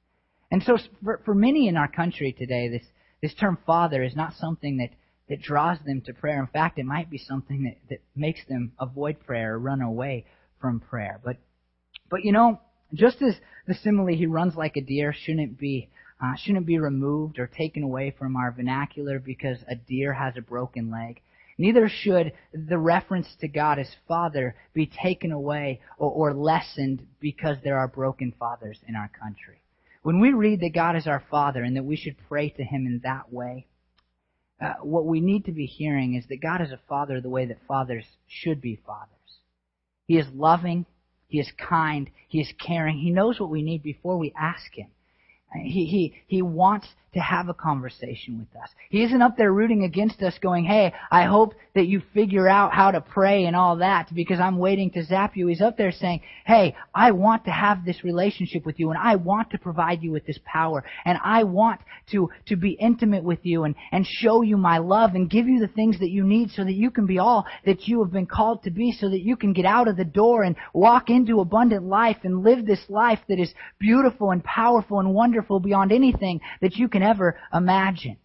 And 0.51 0.63
so 0.63 0.79
for 1.03 1.21
for 1.25 1.35
many 1.35 1.69
in 1.69 1.77
our 1.77 1.89
country 1.89 2.33
today, 2.33 2.69
this 2.69 2.87
this 3.23 3.35
term 3.35 3.59
father 3.67 4.03
is 4.03 4.17
not 4.17 4.35
something 4.35 4.79
that 4.79 4.91
that 5.29 5.43
draws 5.43 5.79
them 5.87 6.01
to 6.03 6.13
prayer. 6.13 6.41
In 6.41 6.49
fact, 6.49 6.79
it 6.79 6.85
might 6.85 7.09
be 7.09 7.19
something 7.19 7.65
that 7.65 7.77
that 7.89 8.01
makes 8.17 8.45
them 8.47 8.73
avoid 8.81 9.21
prayer 9.21 9.55
or 9.55 9.59
run 9.59 9.81
away 9.81 10.25
from 10.61 10.81
prayer. 10.81 11.21
But 11.25 11.37
but 12.11 12.25
you 12.25 12.33
know, 12.33 12.61
just 12.93 13.23
as 13.23 13.37
the 13.67 13.75
simile 13.75 14.07
"he 14.15 14.27
runs 14.27 14.57
like 14.57 14.77
a 14.77 14.81
deer" 14.83 15.13
shouldn't 15.13 15.59
be 15.59 15.89
uh, 16.23 16.35
shouldn't 16.37 16.67
be 16.67 16.79
removed 16.79 17.39
or 17.39 17.47
taken 17.47 17.83
away 17.83 18.11
from 18.19 18.37
our 18.37 18.53
vernacular 18.53 19.19
because 19.19 19.59
a 19.69 19.75
deer 19.75 20.13
has 20.13 20.37
a 20.37 20.43
broken 20.43 20.91
leg. 20.91 21.21
Neither 21.57 21.89
should 21.89 22.33
the 22.55 22.79
reference 22.79 23.29
to 23.41 23.49
God 23.49 23.79
as 23.79 23.95
Father 24.09 24.55
be 24.73 24.87
taken 24.87 25.31
away 25.31 25.81
or, 25.99 26.11
or 26.11 26.35
lessened 26.35 27.07
because 27.21 27.59
there 27.63 27.79
are 27.79 27.89
broken 27.89 28.33
fathers 28.39 28.79
in 28.89 28.97
our 28.97 29.09
country. 29.09 29.61
when 30.03 30.21
we 30.21 30.33
read 30.33 30.61
that 30.61 30.73
God 30.75 30.97
is 30.97 31.07
our 31.07 31.23
Father 31.31 31.63
and 31.63 31.77
that 31.77 31.85
we 31.85 31.97
should 31.97 32.17
pray 32.29 32.49
to 32.49 32.65
Him 32.65 32.87
in 32.87 33.01
that 33.05 33.31
way, 33.31 33.67
uh, 34.61 34.75
what 34.83 35.05
we 35.05 35.21
need 35.21 35.45
to 35.45 35.53
be 35.53 35.67
hearing 35.67 36.15
is 36.15 36.27
that 36.29 36.41
God 36.41 36.63
is 36.63 36.73
a 36.73 36.81
Father 36.89 37.21
the 37.21 37.29
way 37.29 37.47
that 37.47 37.59
fathers 37.69 38.07
should 38.27 38.61
be 38.61 38.81
fathers. 38.87 39.11
He 40.07 40.17
is 40.17 40.27
loving, 40.35 40.87
He 41.31 41.39
is 41.39 41.51
kind, 41.53 42.11
He 42.29 42.41
is 42.41 42.53
caring. 42.59 42.99
He 42.99 43.11
knows 43.11 43.41
what 43.41 43.51
we 43.51 43.63
need 43.63 43.83
before 43.83 44.19
we 44.19 44.33
ask 44.37 44.75
Him. 44.75 44.89
He, 45.55 45.87
he, 45.87 46.15
he 46.27 46.43
wants 46.43 46.87
to 47.15 47.21
have 47.21 47.49
a 47.49 47.55
conversation 47.55 48.39
with 48.39 48.63
us. 48.63 48.69
He 48.89 49.03
isn't 49.03 49.23
up 49.23 49.37
there 49.37 49.53
rooting 49.53 49.83
against 49.83 50.23
us 50.23 50.39
going, 50.41 50.65
hey, 50.65 50.93
I 51.11 51.25
hope 51.25 51.55
that 51.75 51.87
you 51.87 52.03
figure 52.15 52.49
out 52.49 52.73
how 52.73 52.93
to 52.93 53.01
pray 53.01 53.47
and 53.47 53.57
all 53.57 53.77
that 53.79 54.11
because 54.15 54.39
I'm 54.39 54.59
waiting 54.59 54.91
to 54.93 55.05
zap 55.05 55.37
you. 55.37 55.49
He's 55.49 55.61
up 55.61 55.77
there 55.77 55.91
saying, 55.91 56.21
hey, 56.45 56.77
I 56.95 57.11
want 57.11 57.47
to 57.47 57.51
have 57.51 57.85
this 57.85 58.05
relationship 58.05 58.65
with 58.65 58.79
you 58.79 58.91
and 58.91 58.99
I 58.99 59.17
want 59.17 59.51
to 59.51 59.59
provide 59.59 60.03
you 60.03 60.13
with 60.13 60.25
this 60.25 60.39
power 60.45 60.85
and 61.05 61.19
I 61.25 61.45
want 61.45 61.81
to, 62.13 62.31
to 62.47 62.57
be 62.57 62.71
intimate 62.71 63.25
with 63.25 63.41
you 63.43 63.65
and, 63.65 63.75
and 63.91 64.07
show 64.07 64.43
you 64.43 64.57
my 64.57 64.79
love 64.79 65.15
and 65.15 65.29
give 65.29 65.47
you 65.47 65.59
the 65.59 65.69
things 65.69 65.99
that 65.99 66.11
you 66.11 66.25
need 66.25 66.51
so 66.51 66.65
that 66.65 66.75
you 66.75 66.93
can 66.93 67.07
be 67.07 67.19
all 67.19 67.45
that 67.67 67.89
you 67.89 68.03
have 68.03 68.13
been 68.13 68.27
called 68.27 68.63
to 68.65 68.71
be 68.71 68.93
so 68.93 69.09
that 69.09 69.21
you 69.21 69.37
can 69.37 69.53
get 69.53 69.65
out 69.65 69.89
of 69.89 69.97
the 69.97 70.05
door 70.05 70.45
and 70.45 70.55
walk 70.73 71.11
into 71.11 71.41
abundant 71.41 71.85
life 71.85 72.19
and 72.23 72.45
live 72.45 72.67
this 72.67 72.85
life 72.89 73.19
that 73.29 73.41
is 73.41 73.53
beautiful 73.81 74.31
and 74.31 74.45
powerful 74.45 75.01
and 75.01 75.13
wonderful 75.41 75.61
beyond 75.61 75.91
anything 75.91 76.41
that 76.61 76.77
you 76.77 76.89
can 76.89 77.03
ever 77.03 77.39
imagine. 77.53 78.19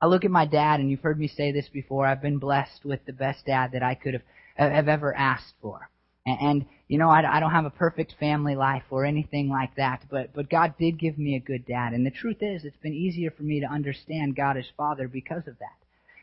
I 0.00 0.06
look 0.06 0.24
at 0.24 0.30
my 0.30 0.46
dad, 0.46 0.80
and 0.80 0.90
you've 0.90 1.00
heard 1.00 1.18
me 1.18 1.28
say 1.28 1.52
this 1.52 1.68
before. 1.68 2.06
I've 2.06 2.22
been 2.22 2.38
blessed 2.38 2.84
with 2.84 3.04
the 3.04 3.12
best 3.12 3.44
dad 3.46 3.72
that 3.72 3.82
I 3.82 3.94
could 3.94 4.14
have, 4.14 4.22
have 4.56 4.88
ever 4.88 5.14
asked 5.14 5.54
for. 5.60 5.90
And, 6.24 6.38
and 6.40 6.66
you 6.88 6.98
know, 6.98 7.10
I, 7.10 7.36
I 7.36 7.40
don't 7.40 7.50
have 7.50 7.66
a 7.66 7.70
perfect 7.70 8.14
family 8.18 8.54
life 8.54 8.84
or 8.90 9.04
anything 9.04 9.50
like 9.50 9.74
that, 9.76 10.04
but, 10.10 10.34
but 10.34 10.48
God 10.48 10.74
did 10.78 10.98
give 10.98 11.18
me 11.18 11.36
a 11.36 11.40
good 11.40 11.66
dad. 11.66 11.92
And 11.92 12.06
the 12.06 12.10
truth 12.10 12.38
is, 12.40 12.64
it's 12.64 12.76
been 12.82 12.94
easier 12.94 13.30
for 13.30 13.42
me 13.42 13.60
to 13.60 13.66
understand 13.66 14.36
God 14.36 14.56
as 14.56 14.66
Father 14.78 15.08
because 15.08 15.46
of 15.46 15.58
that. 15.58 15.76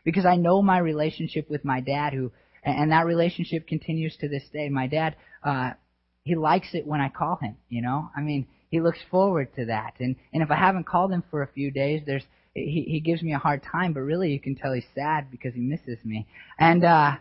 Because 0.04 0.26
I 0.26 0.36
know 0.36 0.62
my 0.62 0.78
relationship 0.78 1.48
with 1.48 1.64
my 1.64 1.80
dad, 1.80 2.12
who, 2.12 2.32
and 2.64 2.90
that 2.90 3.06
relationship 3.06 3.68
continues 3.68 4.16
to 4.16 4.28
this 4.28 4.44
day. 4.52 4.68
My 4.68 4.88
dad, 4.88 5.16
uh, 5.44 5.72
he 6.24 6.34
likes 6.34 6.68
it 6.74 6.86
when 6.86 7.00
I 7.00 7.08
call 7.08 7.36
him, 7.36 7.56
you 7.68 7.82
know? 7.82 8.08
I 8.16 8.20
mean, 8.20 8.46
he 8.74 8.80
looks 8.80 8.98
forward 9.08 9.54
to 9.54 9.66
that. 9.66 9.94
And 10.00 10.16
and 10.32 10.42
if 10.42 10.50
I 10.50 10.56
haven't 10.56 10.86
called 10.86 11.12
him 11.12 11.22
for 11.30 11.42
a 11.42 11.46
few 11.46 11.70
days, 11.70 12.02
there's 12.04 12.24
he 12.54 12.84
he 12.88 12.98
gives 12.98 13.22
me 13.22 13.32
a 13.32 13.38
hard 13.38 13.62
time, 13.62 13.92
but 13.92 14.00
really 14.00 14.32
you 14.32 14.40
can 14.40 14.56
tell 14.56 14.72
he's 14.72 14.84
sad 14.96 15.30
because 15.30 15.54
he 15.54 15.60
misses 15.60 15.98
me. 16.04 16.26
And 16.58 16.84
uh 16.84 17.12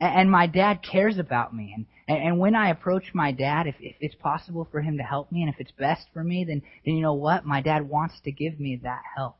and 0.00 0.28
my 0.28 0.48
dad 0.48 0.80
cares 0.82 1.18
about 1.18 1.54
me 1.54 1.72
and 1.76 1.86
and 2.08 2.38
when 2.38 2.56
I 2.56 2.70
approach 2.70 3.14
my 3.14 3.30
dad 3.30 3.68
if 3.68 3.76
if 3.78 3.94
it's 4.00 4.14
possible 4.16 4.66
for 4.72 4.80
him 4.80 4.96
to 4.96 5.04
help 5.04 5.30
me 5.30 5.42
and 5.42 5.52
if 5.52 5.60
it's 5.60 5.72
best 5.72 6.06
for 6.12 6.24
me 6.24 6.42
then 6.42 6.62
then 6.84 6.94
you 6.94 7.02
know 7.02 7.12
what 7.12 7.44
my 7.44 7.60
dad 7.60 7.88
wants 7.88 8.14
to 8.24 8.32
give 8.32 8.58
me 8.58 8.80
that 8.82 9.02
help 9.14 9.36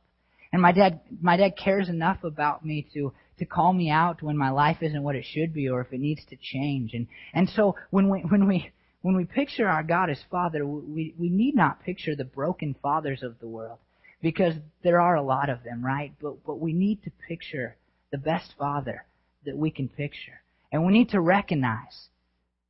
and 0.53 0.61
my 0.61 0.71
dad 0.71 1.01
my 1.19 1.35
dad 1.35 1.53
cares 1.57 1.89
enough 1.89 2.23
about 2.23 2.63
me 2.63 2.87
to 2.93 3.11
to 3.39 3.45
call 3.45 3.73
me 3.73 3.89
out 3.89 4.21
when 4.21 4.37
my 4.37 4.51
life 4.51 4.77
isn't 4.81 5.01
what 5.01 5.15
it 5.15 5.25
should 5.25 5.51
be 5.51 5.67
or 5.67 5.81
if 5.81 5.91
it 5.91 5.99
needs 5.99 6.23
to 6.25 6.37
change 6.39 6.93
and 6.93 7.07
and 7.33 7.49
so 7.49 7.75
when 7.89 8.07
we 8.07 8.19
when 8.29 8.47
we 8.47 8.71
when 9.01 9.15
we 9.15 9.25
picture 9.25 9.67
our 9.67 9.83
God 9.83 10.09
as 10.09 10.19
Father, 10.29 10.65
we, 10.65 11.13
we 11.17 11.29
need 11.29 11.55
not 11.55 11.83
picture 11.83 12.15
the 12.15 12.23
broken 12.23 12.75
fathers 12.81 13.23
of 13.23 13.39
the 13.39 13.47
world 13.47 13.79
because 14.21 14.53
there 14.83 15.01
are 15.01 15.15
a 15.15 15.23
lot 15.23 15.49
of 15.49 15.63
them, 15.63 15.83
right? 15.83 16.13
But, 16.21 16.45
but 16.45 16.59
we 16.59 16.73
need 16.73 17.03
to 17.03 17.11
picture 17.27 17.75
the 18.11 18.19
best 18.19 18.53
Father 18.57 19.05
that 19.45 19.57
we 19.57 19.71
can 19.71 19.89
picture. 19.89 20.41
And 20.71 20.85
we 20.85 20.93
need 20.93 21.09
to 21.09 21.19
recognize 21.19 22.09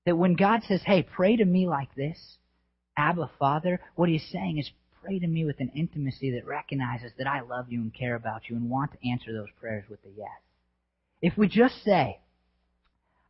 that 0.05 0.17
when 0.17 0.35
God 0.35 0.61
says, 0.67 0.81
hey, 0.85 1.03
pray 1.03 1.35
to 1.35 1.45
me 1.45 1.67
like 1.67 1.93
this, 1.95 2.37
Abba 2.97 3.29
Father, 3.37 3.81
what 3.95 4.09
he's 4.09 4.27
saying 4.31 4.57
is 4.57 4.71
pray 5.03 5.19
to 5.19 5.27
me 5.27 5.45
with 5.45 5.59
an 5.59 5.71
intimacy 5.75 6.31
that 6.31 6.45
recognizes 6.45 7.11
that 7.17 7.27
I 7.27 7.41
love 7.41 7.65
you 7.69 7.81
and 7.81 7.93
care 7.93 8.15
about 8.15 8.49
you 8.49 8.55
and 8.55 8.69
want 8.69 8.91
to 8.93 9.09
answer 9.09 9.33
those 9.33 9.49
prayers 9.59 9.83
with 9.89 9.99
a 10.05 10.09
yes. 10.17 10.29
If 11.21 11.37
we 11.37 11.47
just 11.47 11.83
say, 11.83 12.19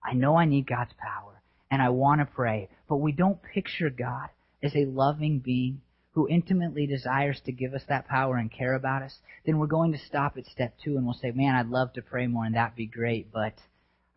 I 0.04 0.14
know 0.14 0.36
I 0.36 0.46
need 0.46 0.68
God's 0.68 0.94
power 0.98 1.40
and 1.71 1.81
I 1.81 1.89
want 1.89 2.19
to 2.19 2.25
pray, 2.25 2.69
but 2.88 2.97
we 2.97 3.13
don't 3.13 3.41
picture 3.41 3.89
God 3.89 4.29
as 4.62 4.75
a 4.75 4.86
loving 4.86 5.39
being 5.39 5.81
who 6.13 6.27
intimately 6.27 6.86
desires 6.86 7.39
to 7.45 7.51
give 7.51 7.73
us 7.73 7.84
that 7.88 8.07
power 8.07 8.36
and 8.36 8.51
care 8.51 8.73
about 8.73 9.01
us, 9.01 9.17
then 9.45 9.57
we're 9.57 9.67
going 9.67 9.93
to 9.93 9.97
stop 9.97 10.38
at 10.38 10.45
step 10.45 10.75
two 10.84 10.97
and 10.97 11.05
we'll 11.05 11.15
say, 11.15 11.31
man, 11.31 11.55
I'd 11.55 11.69
love 11.69 11.93
to 11.93 12.01
pray 12.01 12.27
more 12.27 12.43
and 12.43 12.55
that'd 12.55 12.75
be 12.75 12.86
great, 12.86 13.31
but 13.31 13.53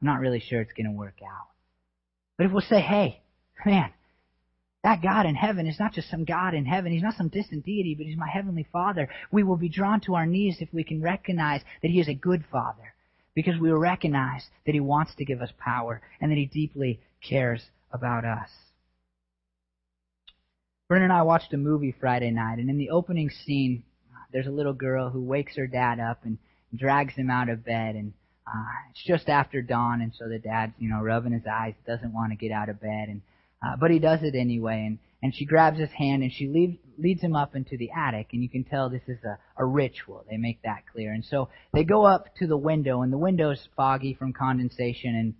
I'm 0.00 0.08
not 0.08 0.20
really 0.20 0.40
sure 0.40 0.60
it's 0.60 0.72
going 0.72 0.86
to 0.86 0.92
work 0.92 1.20
out. 1.24 1.46
But 2.36 2.46
if 2.46 2.52
we'll 2.52 2.62
say, 2.62 2.80
hey, 2.80 3.22
man, 3.64 3.92
that 4.82 5.02
God 5.02 5.24
in 5.24 5.34
heaven 5.34 5.66
is 5.66 5.80
not 5.80 5.94
just 5.94 6.10
some 6.10 6.24
God 6.24 6.52
in 6.52 6.66
heaven. 6.66 6.92
He's 6.92 7.02
not 7.02 7.16
some 7.16 7.28
distant 7.28 7.64
deity, 7.64 7.94
but 7.94 8.06
He's 8.06 8.18
my 8.18 8.28
Heavenly 8.28 8.66
Father. 8.70 9.08
We 9.32 9.42
will 9.42 9.56
be 9.56 9.70
drawn 9.70 10.00
to 10.02 10.14
our 10.14 10.26
knees 10.26 10.58
if 10.60 10.68
we 10.74 10.84
can 10.84 11.00
recognize 11.00 11.62
that 11.80 11.90
He 11.90 12.00
is 12.00 12.08
a 12.08 12.14
good 12.14 12.44
Father. 12.52 12.92
Because 13.34 13.58
we 13.58 13.72
will 13.72 13.78
recognize 13.78 14.46
that 14.66 14.74
He 14.74 14.80
wants 14.80 15.14
to 15.14 15.24
give 15.24 15.40
us 15.40 15.50
power 15.58 16.02
and 16.20 16.30
that 16.30 16.36
He 16.36 16.44
deeply 16.44 17.00
cares 17.28 17.62
about 17.92 18.24
us. 18.24 18.48
Brennan 20.88 21.10
and 21.10 21.12
I 21.12 21.22
watched 21.22 21.52
a 21.54 21.56
movie 21.56 21.94
Friday 21.98 22.30
night, 22.30 22.58
and 22.58 22.68
in 22.68 22.78
the 22.78 22.90
opening 22.90 23.30
scene, 23.30 23.84
there's 24.32 24.46
a 24.46 24.50
little 24.50 24.74
girl 24.74 25.10
who 25.10 25.22
wakes 25.22 25.56
her 25.56 25.66
dad 25.66 25.98
up 25.98 26.24
and 26.24 26.38
drags 26.76 27.14
him 27.14 27.30
out 27.30 27.48
of 27.48 27.64
bed, 27.64 27.94
and 27.94 28.12
uh, 28.46 28.90
it's 28.90 29.02
just 29.04 29.28
after 29.28 29.62
dawn, 29.62 30.02
and 30.02 30.12
so 30.18 30.28
the 30.28 30.38
dad's, 30.38 30.72
you 30.78 30.88
know, 30.88 31.00
rubbing 31.00 31.32
his 31.32 31.46
eyes, 31.50 31.74
doesn't 31.86 32.12
want 32.12 32.32
to 32.32 32.36
get 32.36 32.52
out 32.52 32.68
of 32.68 32.80
bed, 32.80 33.08
and 33.08 33.22
uh, 33.64 33.76
but 33.80 33.90
he 33.90 33.98
does 33.98 34.20
it 34.22 34.34
anyway, 34.34 34.84
and 34.86 34.98
and 35.22 35.34
she 35.34 35.46
grabs 35.46 35.78
his 35.78 35.90
hand 35.92 36.22
and 36.22 36.30
she 36.30 36.48
leads 36.48 36.76
leads 36.98 37.22
him 37.22 37.34
up 37.34 37.56
into 37.56 37.78
the 37.78 37.90
attic, 37.90 38.28
and 38.32 38.42
you 38.42 38.48
can 38.48 38.62
tell 38.62 38.90
this 38.90 39.08
is 39.08 39.18
a, 39.24 39.38
a 39.56 39.64
ritual. 39.64 40.24
They 40.28 40.36
make 40.36 40.60
that 40.62 40.82
clear, 40.92 41.12
and 41.12 41.24
so 41.24 41.48
they 41.72 41.84
go 41.84 42.04
up 42.04 42.34
to 42.36 42.46
the 42.46 42.58
window, 42.58 43.00
and 43.00 43.10
the 43.10 43.18
window's 43.18 43.66
foggy 43.74 44.12
from 44.12 44.34
condensation, 44.34 45.14
and 45.14 45.34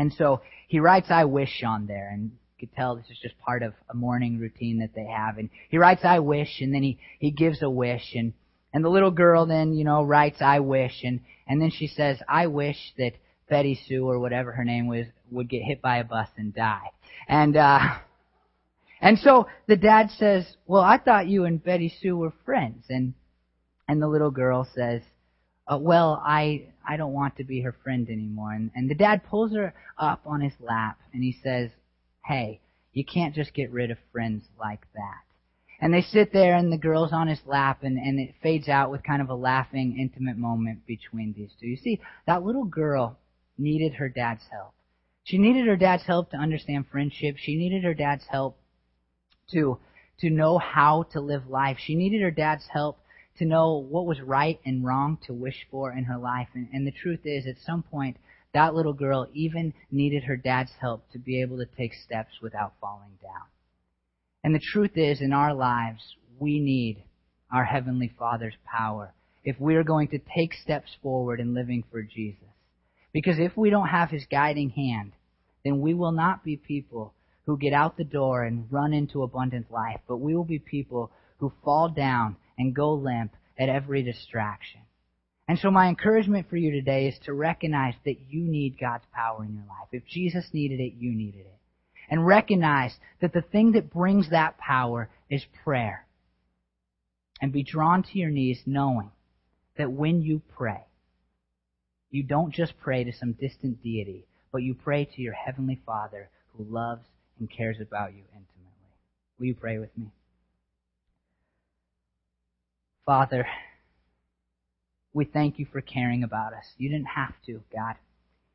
and 0.00 0.14
so 0.14 0.40
he 0.66 0.80
writes 0.80 1.08
I 1.10 1.26
wish 1.26 1.62
on 1.62 1.86
there 1.86 2.08
and 2.10 2.30
you 2.30 2.66
could 2.66 2.74
tell 2.74 2.96
this 2.96 3.10
is 3.10 3.18
just 3.20 3.38
part 3.38 3.62
of 3.62 3.74
a 3.90 3.94
morning 3.94 4.38
routine 4.38 4.78
that 4.78 4.94
they 4.94 5.04
have. 5.04 5.36
And 5.36 5.50
he 5.68 5.76
writes 5.76 6.00
I 6.04 6.20
wish 6.20 6.62
and 6.62 6.74
then 6.74 6.82
he, 6.82 6.98
he 7.18 7.30
gives 7.30 7.60
a 7.60 7.68
wish 7.68 8.14
and, 8.14 8.32
and 8.72 8.82
the 8.82 8.88
little 8.88 9.10
girl 9.10 9.44
then, 9.44 9.74
you 9.74 9.84
know, 9.84 10.02
writes 10.02 10.40
I 10.40 10.60
wish 10.60 11.02
and, 11.04 11.20
and 11.46 11.60
then 11.60 11.70
she 11.70 11.86
says, 11.86 12.16
I 12.26 12.46
wish 12.46 12.78
that 12.96 13.12
Betty 13.50 13.78
Sue 13.86 14.08
or 14.08 14.18
whatever 14.18 14.52
her 14.52 14.64
name 14.64 14.86
was 14.86 15.04
would 15.30 15.50
get 15.50 15.64
hit 15.64 15.82
by 15.82 15.98
a 15.98 16.04
bus 16.04 16.28
and 16.38 16.54
die. 16.54 16.92
And, 17.28 17.58
uh, 17.58 17.80
and 19.02 19.18
so 19.18 19.48
the 19.66 19.76
dad 19.76 20.08
says, 20.12 20.46
well, 20.66 20.82
I 20.82 20.96
thought 20.96 21.26
you 21.28 21.44
and 21.44 21.62
Betty 21.62 21.94
Sue 22.00 22.16
were 22.16 22.32
friends. 22.46 22.86
And, 22.88 23.12
and 23.86 24.00
the 24.00 24.08
little 24.08 24.30
girl 24.30 24.66
says, 24.74 25.02
uh, 25.66 25.78
well, 25.78 26.22
I 26.24 26.66
I 26.86 26.96
don't 26.96 27.12
want 27.12 27.36
to 27.36 27.44
be 27.44 27.60
her 27.60 27.74
friend 27.84 28.08
anymore. 28.08 28.52
And, 28.52 28.70
and 28.74 28.90
the 28.90 28.94
dad 28.94 29.22
pulls 29.24 29.52
her 29.54 29.74
up 29.98 30.22
on 30.26 30.40
his 30.40 30.54
lap 30.60 30.98
and 31.12 31.22
he 31.22 31.36
says, 31.42 31.70
Hey, 32.24 32.60
you 32.92 33.04
can't 33.04 33.34
just 33.34 33.54
get 33.54 33.70
rid 33.70 33.90
of 33.90 33.98
friends 34.12 34.44
like 34.58 34.80
that. 34.94 35.22
And 35.80 35.94
they 35.94 36.02
sit 36.02 36.32
there 36.32 36.56
and 36.56 36.70
the 36.70 36.76
girl's 36.76 37.12
on 37.12 37.28
his 37.28 37.40
lap 37.46 37.78
and, 37.82 37.96
and 37.96 38.20
it 38.20 38.34
fades 38.42 38.68
out 38.68 38.90
with 38.90 39.02
kind 39.02 39.22
of 39.22 39.30
a 39.30 39.34
laughing, 39.34 39.98
intimate 39.98 40.36
moment 40.36 40.86
between 40.86 41.32
these 41.32 41.50
two. 41.58 41.68
You 41.68 41.76
see, 41.76 42.00
that 42.26 42.42
little 42.42 42.64
girl 42.64 43.18
needed 43.56 43.94
her 43.94 44.08
dad's 44.08 44.42
help. 44.50 44.74
She 45.24 45.38
needed 45.38 45.66
her 45.66 45.76
dad's 45.76 46.02
help 46.02 46.30
to 46.30 46.36
understand 46.36 46.86
friendship. 46.90 47.36
She 47.38 47.56
needed 47.56 47.84
her 47.84 47.94
dad's 47.94 48.26
help 48.26 48.58
to, 49.52 49.78
to 50.20 50.28
know 50.28 50.58
how 50.58 51.04
to 51.12 51.20
live 51.20 51.48
life. 51.48 51.78
She 51.78 51.94
needed 51.94 52.20
her 52.20 52.30
dad's 52.30 52.66
help 52.70 52.98
to 53.40 53.46
know 53.46 53.78
what 53.78 54.06
was 54.06 54.20
right 54.20 54.60
and 54.64 54.84
wrong 54.84 55.18
to 55.26 55.32
wish 55.32 55.66
for 55.70 55.90
in 55.92 56.04
her 56.04 56.18
life. 56.18 56.48
And, 56.54 56.68
and 56.72 56.86
the 56.86 56.92
truth 56.92 57.20
is, 57.24 57.46
at 57.46 57.56
some 57.66 57.82
point, 57.82 58.18
that 58.52 58.74
little 58.74 58.92
girl 58.92 59.26
even 59.32 59.72
needed 59.90 60.24
her 60.24 60.36
dad's 60.36 60.72
help 60.80 61.10
to 61.12 61.18
be 61.18 61.40
able 61.40 61.56
to 61.56 61.66
take 61.78 61.94
steps 61.94 62.34
without 62.42 62.74
falling 62.80 63.18
down. 63.22 63.46
And 64.44 64.54
the 64.54 64.60
truth 64.72 64.92
is, 64.94 65.22
in 65.22 65.32
our 65.32 65.54
lives, 65.54 66.02
we 66.38 66.60
need 66.60 67.02
our 67.50 67.64
Heavenly 67.64 68.12
Father's 68.18 68.56
power 68.64 69.14
if 69.42 69.58
we 69.58 69.74
are 69.76 69.84
going 69.84 70.08
to 70.08 70.18
take 70.36 70.52
steps 70.52 70.90
forward 71.02 71.40
in 71.40 71.54
living 71.54 71.84
for 71.90 72.02
Jesus. 72.02 72.44
Because 73.12 73.38
if 73.38 73.56
we 73.56 73.70
don't 73.70 73.88
have 73.88 74.10
His 74.10 74.26
guiding 74.30 74.70
hand, 74.70 75.12
then 75.64 75.80
we 75.80 75.94
will 75.94 76.12
not 76.12 76.44
be 76.44 76.56
people 76.56 77.14
who 77.46 77.56
get 77.56 77.72
out 77.72 77.96
the 77.96 78.04
door 78.04 78.44
and 78.44 78.70
run 78.70 78.92
into 78.92 79.22
abundant 79.22 79.70
life, 79.70 80.00
but 80.06 80.18
we 80.18 80.36
will 80.36 80.44
be 80.44 80.58
people 80.58 81.10
who 81.38 81.50
fall 81.64 81.88
down 81.88 82.36
and 82.60 82.74
go 82.74 82.92
limp 82.92 83.32
at 83.58 83.70
every 83.70 84.02
distraction. 84.02 84.82
And 85.48 85.58
so 85.58 85.70
my 85.70 85.88
encouragement 85.88 86.48
for 86.50 86.58
you 86.58 86.70
today 86.70 87.08
is 87.08 87.18
to 87.24 87.32
recognize 87.32 87.94
that 88.04 88.20
you 88.28 88.42
need 88.42 88.78
God's 88.78 89.06
power 89.14 89.42
in 89.42 89.54
your 89.54 89.64
life. 89.64 89.88
If 89.90 90.06
Jesus 90.06 90.44
needed 90.52 90.78
it, 90.78 90.92
you 90.98 91.12
needed 91.12 91.40
it. 91.40 91.58
And 92.10 92.26
recognize 92.26 92.94
that 93.20 93.32
the 93.32 93.40
thing 93.40 93.72
that 93.72 93.90
brings 93.90 94.28
that 94.30 94.58
power 94.58 95.08
is 95.30 95.42
prayer. 95.64 96.06
And 97.40 97.50
be 97.50 97.62
drawn 97.62 98.02
to 98.02 98.18
your 98.18 98.30
knees 98.30 98.60
knowing 98.66 99.10
that 99.78 99.90
when 99.90 100.20
you 100.20 100.42
pray, 100.56 100.84
you 102.10 102.22
don't 102.22 102.52
just 102.52 102.74
pray 102.78 103.04
to 103.04 103.12
some 103.12 103.32
distant 103.32 103.82
deity, 103.82 104.26
but 104.52 104.62
you 104.62 104.74
pray 104.74 105.06
to 105.06 105.22
your 105.22 105.32
Heavenly 105.32 105.80
Father 105.86 106.28
who 106.56 106.64
loves 106.64 107.06
and 107.38 107.50
cares 107.50 107.78
about 107.80 108.12
you 108.12 108.22
intimately. 108.32 108.90
Will 109.38 109.46
you 109.46 109.54
pray 109.54 109.78
with 109.78 109.96
me? 109.96 110.10
Father, 113.06 113.46
we 115.12 115.24
thank 115.24 115.58
you 115.58 115.66
for 115.70 115.80
caring 115.80 116.22
about 116.22 116.52
us. 116.52 116.64
You 116.76 116.88
didn't 116.88 117.08
have 117.08 117.34
to, 117.46 117.62
God. 117.72 117.96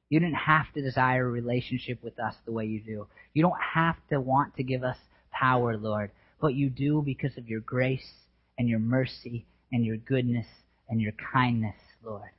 You 0.09 0.19
didn't 0.19 0.35
have 0.35 0.71
to 0.73 0.81
desire 0.81 1.27
a 1.27 1.31
relationship 1.31 2.03
with 2.03 2.19
us 2.19 2.35
the 2.45 2.51
way 2.51 2.65
you 2.65 2.79
do. 2.79 3.07
You 3.33 3.41
don't 3.41 3.59
have 3.73 3.95
to 4.09 4.21
want 4.21 4.55
to 4.55 4.63
give 4.63 4.83
us 4.83 4.97
power, 5.31 5.77
Lord, 5.77 6.11
but 6.39 6.53
you 6.53 6.69
do 6.69 7.01
because 7.03 7.37
of 7.37 7.49
your 7.49 7.59
grace 7.59 8.13
and 8.57 8.69
your 8.69 8.79
mercy 8.79 9.45
and 9.71 9.83
your 9.83 9.97
goodness 9.97 10.47
and 10.87 11.01
your 11.01 11.13
kindness, 11.33 11.75
Lord. 12.03 12.29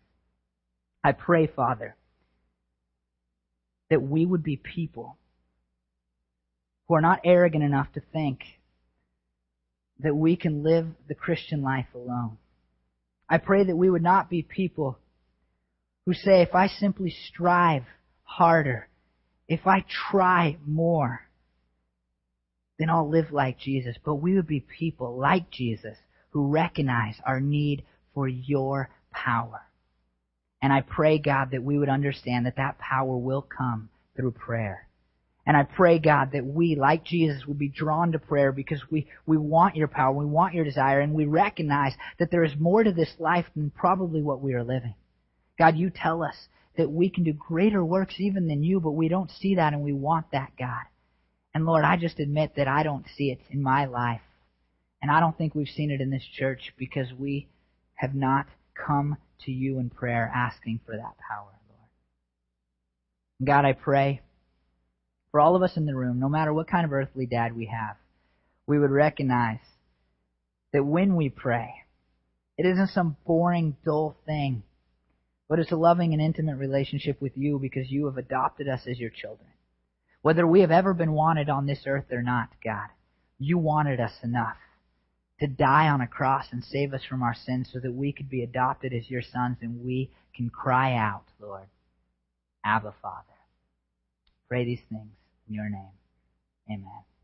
I 1.02 1.12
pray, 1.12 1.46
Father, 1.46 1.96
that 3.90 4.02
we 4.02 4.24
would 4.24 4.42
be 4.42 4.56
people 4.56 5.18
who 6.88 6.94
are 6.94 7.00
not 7.00 7.20
arrogant 7.24 7.64
enough 7.64 7.92
to 7.94 8.00
think 8.12 8.40
that 10.00 10.14
we 10.14 10.36
can 10.36 10.62
live 10.62 10.86
the 11.08 11.14
Christian 11.14 11.62
life 11.62 11.86
alone. 11.94 12.38
I 13.28 13.38
pray 13.38 13.64
that 13.64 13.76
we 13.76 13.90
would 13.90 14.02
not 14.02 14.30
be 14.30 14.42
people 14.42 14.98
who 16.04 16.14
say, 16.14 16.42
if 16.42 16.54
I 16.54 16.68
simply 16.68 17.14
strive 17.28 17.84
harder, 18.22 18.88
if 19.48 19.66
I 19.66 19.84
try 20.10 20.58
more, 20.64 21.22
then 22.78 22.90
I'll 22.90 23.08
live 23.08 23.32
like 23.32 23.58
Jesus. 23.58 23.96
But 24.04 24.16
we 24.16 24.34
would 24.34 24.46
be 24.46 24.60
people 24.60 25.16
like 25.18 25.50
Jesus 25.50 25.96
who 26.30 26.48
recognize 26.48 27.16
our 27.24 27.40
need 27.40 27.84
for 28.14 28.28
your 28.28 28.90
power. 29.10 29.62
And 30.62 30.72
I 30.72 30.82
pray, 30.82 31.18
God, 31.18 31.50
that 31.52 31.62
we 31.62 31.78
would 31.78 31.88
understand 31.88 32.46
that 32.46 32.56
that 32.56 32.78
power 32.78 33.16
will 33.16 33.42
come 33.42 33.88
through 34.14 34.32
prayer. 34.32 34.85
And 35.46 35.56
I 35.56 35.62
pray, 35.62 36.00
God, 36.00 36.32
that 36.32 36.44
we, 36.44 36.74
like 36.74 37.04
Jesus, 37.04 37.46
will 37.46 37.54
be 37.54 37.68
drawn 37.68 38.12
to 38.12 38.18
prayer 38.18 38.50
because 38.50 38.82
we, 38.90 39.06
we 39.26 39.36
want 39.36 39.76
your 39.76 39.86
power, 39.86 40.12
we 40.12 40.26
want 40.26 40.54
your 40.54 40.64
desire, 40.64 41.00
and 41.00 41.14
we 41.14 41.24
recognize 41.24 41.94
that 42.18 42.32
there 42.32 42.42
is 42.42 42.58
more 42.58 42.82
to 42.82 42.90
this 42.90 43.14
life 43.20 43.46
than 43.54 43.70
probably 43.70 44.22
what 44.22 44.40
we 44.40 44.54
are 44.54 44.64
living. 44.64 44.94
God, 45.56 45.76
you 45.76 45.90
tell 45.90 46.24
us 46.24 46.34
that 46.76 46.90
we 46.90 47.08
can 47.08 47.22
do 47.22 47.32
greater 47.32 47.84
works 47.84 48.16
even 48.18 48.48
than 48.48 48.64
you, 48.64 48.80
but 48.80 48.90
we 48.90 49.08
don't 49.08 49.30
see 49.30 49.54
that 49.54 49.72
and 49.72 49.82
we 49.82 49.92
want 49.92 50.32
that, 50.32 50.50
God. 50.58 50.82
And 51.54 51.64
Lord, 51.64 51.84
I 51.84 51.96
just 51.96 52.18
admit 52.18 52.56
that 52.56 52.68
I 52.68 52.82
don't 52.82 53.06
see 53.16 53.30
it 53.30 53.40
in 53.48 53.62
my 53.62 53.86
life. 53.86 54.20
And 55.00 55.10
I 55.10 55.20
don't 55.20 55.38
think 55.38 55.54
we've 55.54 55.68
seen 55.68 55.92
it 55.92 56.00
in 56.00 56.10
this 56.10 56.24
church 56.24 56.74
because 56.76 57.12
we 57.16 57.48
have 57.94 58.14
not 58.14 58.46
come 58.74 59.16
to 59.44 59.52
you 59.52 59.78
in 59.78 59.90
prayer 59.90 60.30
asking 60.34 60.80
for 60.84 60.96
that 60.96 61.16
power, 61.18 61.52
Lord. 61.68 61.88
God, 63.44 63.64
I 63.64 63.72
pray 63.72 64.20
for 65.36 65.40
all 65.40 65.54
of 65.54 65.62
us 65.62 65.76
in 65.76 65.84
the 65.84 65.94
room, 65.94 66.18
no 66.18 66.30
matter 66.30 66.50
what 66.50 66.66
kind 66.66 66.86
of 66.86 66.94
earthly 66.94 67.26
dad 67.26 67.54
we 67.54 67.66
have, 67.66 67.96
we 68.66 68.78
would 68.78 68.90
recognize 68.90 69.58
that 70.72 70.82
when 70.82 71.14
we 71.14 71.28
pray, 71.28 71.74
it 72.56 72.64
isn't 72.64 72.88
some 72.88 73.18
boring, 73.26 73.76
dull 73.84 74.16
thing, 74.24 74.62
but 75.46 75.58
it's 75.58 75.72
a 75.72 75.76
loving 75.76 76.14
and 76.14 76.22
intimate 76.22 76.56
relationship 76.56 77.20
with 77.20 77.36
you 77.36 77.58
because 77.58 77.90
you 77.90 78.06
have 78.06 78.16
adopted 78.16 78.66
us 78.66 78.86
as 78.90 78.98
your 78.98 79.10
children. 79.10 79.50
Whether 80.22 80.46
we 80.46 80.62
have 80.62 80.70
ever 80.70 80.94
been 80.94 81.12
wanted 81.12 81.50
on 81.50 81.66
this 81.66 81.82
earth 81.86 82.10
or 82.10 82.22
not, 82.22 82.48
God, 82.64 82.88
you 83.38 83.58
wanted 83.58 84.00
us 84.00 84.14
enough 84.22 84.56
to 85.40 85.46
die 85.46 85.88
on 85.90 86.00
a 86.00 86.06
cross 86.06 86.46
and 86.50 86.64
save 86.64 86.94
us 86.94 87.04
from 87.04 87.22
our 87.22 87.34
sins 87.34 87.68
so 87.70 87.78
that 87.80 87.92
we 87.92 88.10
could 88.10 88.30
be 88.30 88.42
adopted 88.42 88.94
as 88.94 89.10
your 89.10 89.20
sons 89.20 89.58
and 89.60 89.84
we 89.84 90.10
can 90.34 90.48
cry 90.48 90.94
out, 90.94 91.24
Lord, 91.38 91.68
Abba, 92.64 92.94
Father. 93.02 93.34
Pray 94.48 94.64
these 94.64 94.80
things 94.88 95.12
in 95.48 95.54
your 95.54 95.68
name. 95.68 95.92
Amen. 96.70 97.15